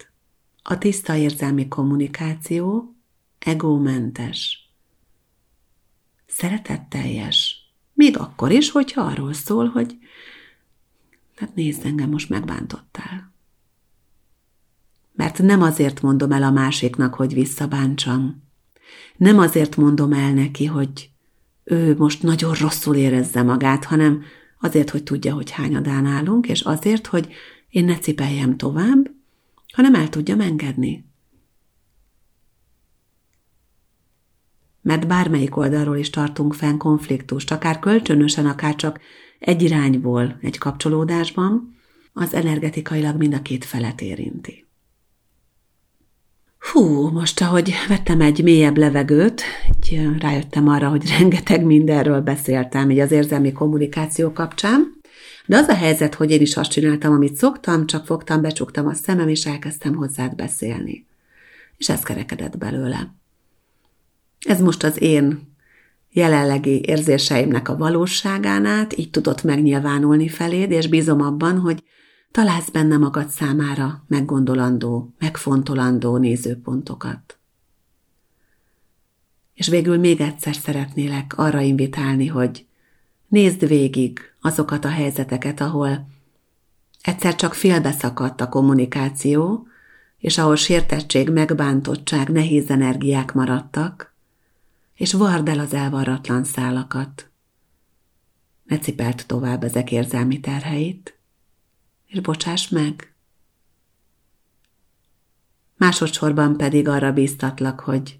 A 0.63 0.77
tiszta 0.77 1.15
érzelmi 1.15 1.67
kommunikáció 1.67 2.95
egómentes, 3.39 4.69
szeretetteljes, 6.27 7.61
még 7.93 8.17
akkor 8.17 8.51
is, 8.51 8.69
hogyha 8.69 9.01
arról 9.01 9.34
szól, 9.34 9.67
hogy 9.67 9.97
hát 11.36 11.56
nézd 11.56 11.86
engem, 11.86 12.10
most 12.10 12.30
megbántottál. 12.30 13.34
Mert 15.13 15.41
nem 15.41 15.62
azért 15.62 16.01
mondom 16.01 16.32
el 16.32 16.43
a 16.43 16.51
másiknak, 16.51 17.13
hogy 17.13 17.34
visszabántsam. 17.34 18.43
Nem 19.17 19.39
azért 19.39 19.75
mondom 19.75 20.13
el 20.13 20.34
neki, 20.34 20.65
hogy 20.65 21.10
ő 21.63 21.95
most 21.97 22.23
nagyon 22.23 22.54
rosszul 22.54 22.95
érezze 22.95 23.41
magát, 23.41 23.86
hanem 23.86 24.23
azért, 24.60 24.89
hogy 24.89 25.04
tudja, 25.04 25.34
hogy 25.34 25.51
hányadán 25.51 26.06
állunk, 26.06 26.47
és 26.47 26.62
azért, 26.62 27.08
hogy 27.08 27.34
én 27.69 27.86
ne 27.86 27.97
cipeljem 27.97 28.58
tovább, 28.58 29.12
hanem 29.73 29.95
el 29.95 30.10
tudjam 30.10 30.39
engedni. 30.39 31.11
Mert 34.81 35.07
bármelyik 35.07 35.57
oldalról 35.57 35.97
is 35.97 36.09
tartunk 36.09 36.53
fenn 36.53 36.77
konfliktust, 36.77 37.51
akár 37.51 37.79
kölcsönösen, 37.79 38.45
akár 38.45 38.75
csak 38.75 38.99
egy 39.39 39.61
irányból 39.61 40.37
egy 40.41 40.57
kapcsolódásban, 40.57 41.75
az 42.13 42.33
energetikailag 42.33 43.17
mind 43.17 43.33
a 43.33 43.41
két 43.41 43.65
felet 43.65 44.01
érinti. 44.01 44.65
Hú, 46.71 47.09
most 47.09 47.41
ahogy 47.41 47.73
vettem 47.87 48.21
egy 48.21 48.43
mélyebb 48.43 48.77
levegőt, 48.77 49.41
így 49.89 50.19
rájöttem 50.19 50.67
arra, 50.67 50.89
hogy 50.89 51.09
rengeteg 51.09 51.63
mindenről 51.63 52.21
beszéltem, 52.21 52.89
így 52.89 52.99
az 52.99 53.11
érzelmi 53.11 53.51
kommunikáció 53.51 54.31
kapcsán, 54.31 54.99
de 55.45 55.57
az 55.57 55.67
a 55.67 55.75
helyzet, 55.75 56.15
hogy 56.15 56.31
én 56.31 56.41
is 56.41 56.57
azt 56.57 56.71
csináltam, 56.71 57.13
amit 57.13 57.35
szoktam, 57.35 57.85
csak 57.85 58.05
fogtam, 58.05 58.41
becsuktam 58.41 58.87
a 58.87 58.93
szemem, 58.93 59.27
és 59.27 59.45
elkezdtem 59.45 59.95
hozzád 59.95 60.35
beszélni. 60.35 61.05
És 61.77 61.89
ez 61.89 62.01
kerekedett 62.01 62.57
belőle. 62.57 63.15
Ez 64.45 64.62
most 64.62 64.84
az 64.84 65.01
én 65.01 65.49
jelenlegi 66.10 66.82
érzéseimnek 66.86 67.69
a 67.69 67.77
valóságán 67.77 68.65
át 68.65 68.97
így 68.97 69.10
tudott 69.10 69.43
megnyilvánulni 69.43 70.27
feléd, 70.27 70.71
és 70.71 70.88
bízom 70.88 71.21
abban, 71.21 71.60
hogy 71.60 71.84
találsz 72.32 72.69
benne 72.69 72.97
magad 72.97 73.30
számára 73.30 74.04
meggondolandó, 74.08 75.13
megfontolandó 75.19 76.17
nézőpontokat. 76.17 77.38
És 79.54 79.67
végül 79.67 79.97
még 79.97 80.21
egyszer 80.21 80.56
szeretnélek 80.56 81.38
arra 81.38 81.60
invitálni, 81.60 82.27
hogy 82.27 82.65
nézd 83.27 83.67
végig 83.67 84.19
azokat 84.41 84.86
a 84.86 84.89
helyzeteket, 84.89 85.62
ahol 85.62 86.08
egyszer 87.01 87.36
csak 87.36 87.54
félbeszakadt 87.54 88.41
a 88.41 88.49
kommunikáció, 88.49 89.67
és 90.17 90.38
ahol 90.38 90.56
sértettség, 90.56 91.30
megbántottság, 91.30 92.30
nehéz 92.30 92.69
energiák 92.69 93.34
maradtak, 93.34 94.11
és 95.01 95.13
vard 95.13 95.47
el 95.47 95.59
az 95.59 95.73
elvarratlan 95.73 96.43
szálakat. 96.43 97.29
Ne 98.63 98.79
cipelt 98.79 99.27
tovább 99.27 99.63
ezek 99.63 99.91
érzelmi 99.91 100.39
terheit, 100.39 101.17
és 102.05 102.19
bocsáss 102.19 102.69
meg. 102.69 103.13
Másodszorban 105.77 106.57
pedig 106.57 106.87
arra 106.87 107.13
bíztatlak, 107.13 107.79
hogy 107.79 108.19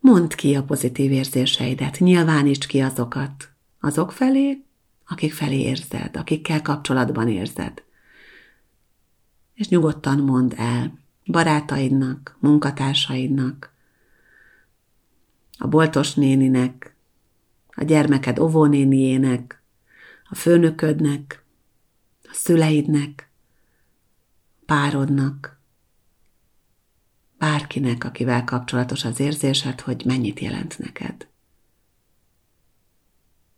mondd 0.00 0.36
ki 0.36 0.54
a 0.54 0.62
pozitív 0.62 1.12
érzéseidet, 1.12 1.98
nyilvánítsd 1.98 2.66
ki 2.66 2.80
azokat, 2.80 3.52
azok 3.80 4.12
felé, 4.12 4.64
akik 5.06 5.32
felé 5.32 5.60
érzed, 5.60 6.16
akikkel 6.16 6.62
kapcsolatban 6.62 7.28
érzed. 7.28 7.82
És 9.54 9.68
nyugodtan 9.68 10.18
mondd 10.18 10.54
el 10.56 10.98
barátaidnak, 11.26 12.36
munkatársaidnak, 12.40 13.69
a 15.62 15.68
boltos 15.68 16.14
néninek, 16.14 16.94
a 17.68 17.84
gyermeked 17.84 18.38
óvónéniének, 18.38 19.62
a 20.28 20.34
főnöködnek, 20.34 21.44
a 22.22 22.32
szüleidnek, 22.32 23.30
párodnak, 24.66 25.60
bárkinek, 27.38 28.04
akivel 28.04 28.44
kapcsolatos 28.44 29.04
az 29.04 29.20
érzésed, 29.20 29.80
hogy 29.80 30.02
mennyit 30.04 30.40
jelent 30.40 30.78
neked. 30.78 31.28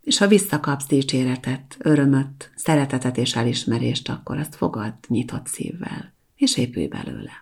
És 0.00 0.18
ha 0.18 0.26
visszakapsz 0.26 0.86
dicséretet, 0.86 1.76
örömöt, 1.78 2.52
szeretetet 2.54 3.16
és 3.16 3.36
elismerést, 3.36 4.08
akkor 4.08 4.38
azt 4.38 4.54
fogad 4.54 4.94
nyitott 5.08 5.46
szívvel, 5.46 6.14
és 6.36 6.56
épülj 6.56 6.86
belőle. 6.86 7.41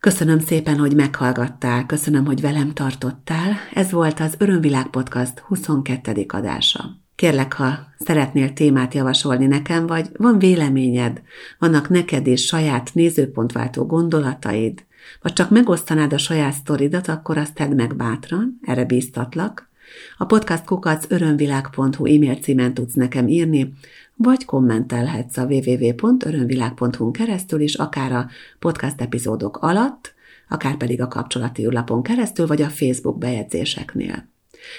Köszönöm 0.00 0.38
szépen, 0.38 0.78
hogy 0.78 0.94
meghallgattál, 0.94 1.86
köszönöm, 1.86 2.24
hogy 2.24 2.40
velem 2.40 2.72
tartottál. 2.72 3.52
Ez 3.74 3.90
volt 3.90 4.20
az 4.20 4.34
Örömvilág 4.38 4.86
Podcast 4.86 5.38
22. 5.38 6.24
adása. 6.28 6.84
Kérlek, 7.14 7.52
ha 7.52 7.78
szeretnél 7.98 8.52
témát 8.52 8.94
javasolni 8.94 9.46
nekem, 9.46 9.86
vagy 9.86 10.10
van 10.16 10.38
véleményed, 10.38 11.22
vannak 11.58 11.88
neked 11.88 12.26
is 12.26 12.44
saját 12.44 12.90
nézőpontváltó 12.94 13.86
gondolataid, 13.86 14.84
vagy 15.22 15.32
csak 15.32 15.50
megosztanád 15.50 16.12
a 16.12 16.18
saját 16.18 16.52
sztoridat, 16.52 17.08
akkor 17.08 17.38
azt 17.38 17.54
tedd 17.54 17.74
meg 17.74 17.96
bátran, 17.96 18.58
erre 18.62 18.84
bíztatlak. 18.84 19.69
A 20.16 20.24
podcast 20.24 20.64
kukac 20.64 21.04
örömvilág.hu 21.08 22.06
e-mail 22.06 22.34
címen 22.34 22.74
tudsz 22.74 22.94
nekem 22.94 23.28
írni, 23.28 23.72
vagy 24.16 24.44
kommentelhetsz 24.44 25.36
a 25.36 25.44
www.örömvilág.hu 25.46 27.10
keresztül 27.10 27.60
is, 27.60 27.74
akár 27.74 28.12
a 28.12 28.28
podcast 28.58 29.00
epizódok 29.00 29.56
alatt, 29.56 30.14
akár 30.48 30.76
pedig 30.76 31.00
a 31.00 31.08
kapcsolati 31.08 31.64
űrlapon 31.64 32.02
keresztül, 32.02 32.46
vagy 32.46 32.62
a 32.62 32.68
Facebook 32.68 33.18
bejegyzéseknél. 33.18 34.28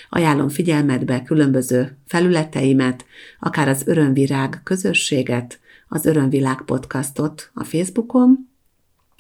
Ajánlom 0.10 0.50
figyelmetbe 0.50 1.24
különböző 1.24 1.98
felületeimet, 2.08 3.06
akár 3.40 3.68
az 3.68 3.84
Örömvirág 3.86 4.62
közösséget, 4.64 5.60
az 5.88 6.06
Örömvilág 6.06 6.62
podcastot 6.62 7.52
a 7.54 7.64
Facebookon, 7.64 8.51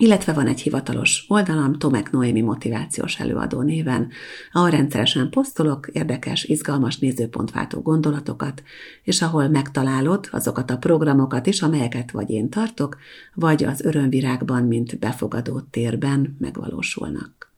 illetve 0.01 0.33
van 0.33 0.47
egy 0.47 0.61
hivatalos 0.61 1.25
oldalam, 1.27 1.77
Tomek 1.77 2.11
Noémi 2.11 2.41
motivációs 2.41 3.19
előadó 3.19 3.61
néven, 3.61 4.09
ahol 4.51 4.69
rendszeresen 4.69 5.29
posztolok 5.29 5.87
érdekes, 5.91 6.43
izgalmas 6.43 6.97
nézőpontváltó 6.97 7.81
gondolatokat, 7.81 8.63
és 9.03 9.21
ahol 9.21 9.47
megtalálod 9.47 10.27
azokat 10.31 10.71
a 10.71 10.77
programokat 10.77 11.47
is, 11.47 11.61
amelyeket 11.61 12.11
vagy 12.11 12.29
én 12.29 12.49
tartok, 12.49 12.97
vagy 13.33 13.63
az 13.63 13.81
örömvirágban, 13.81 14.63
mint 14.63 14.99
befogadó 14.99 15.59
térben 15.59 16.35
megvalósulnak. 16.39 17.51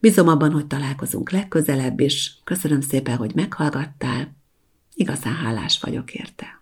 Bízom 0.00 0.28
abban, 0.28 0.52
hogy 0.52 0.66
találkozunk 0.66 1.30
legközelebb 1.30 2.00
is. 2.00 2.40
Köszönöm 2.44 2.80
szépen, 2.80 3.16
hogy 3.16 3.32
meghallgattál. 3.34 4.34
Igazán 4.94 5.34
hálás 5.34 5.80
vagyok 5.80 6.14
érte. 6.14 6.61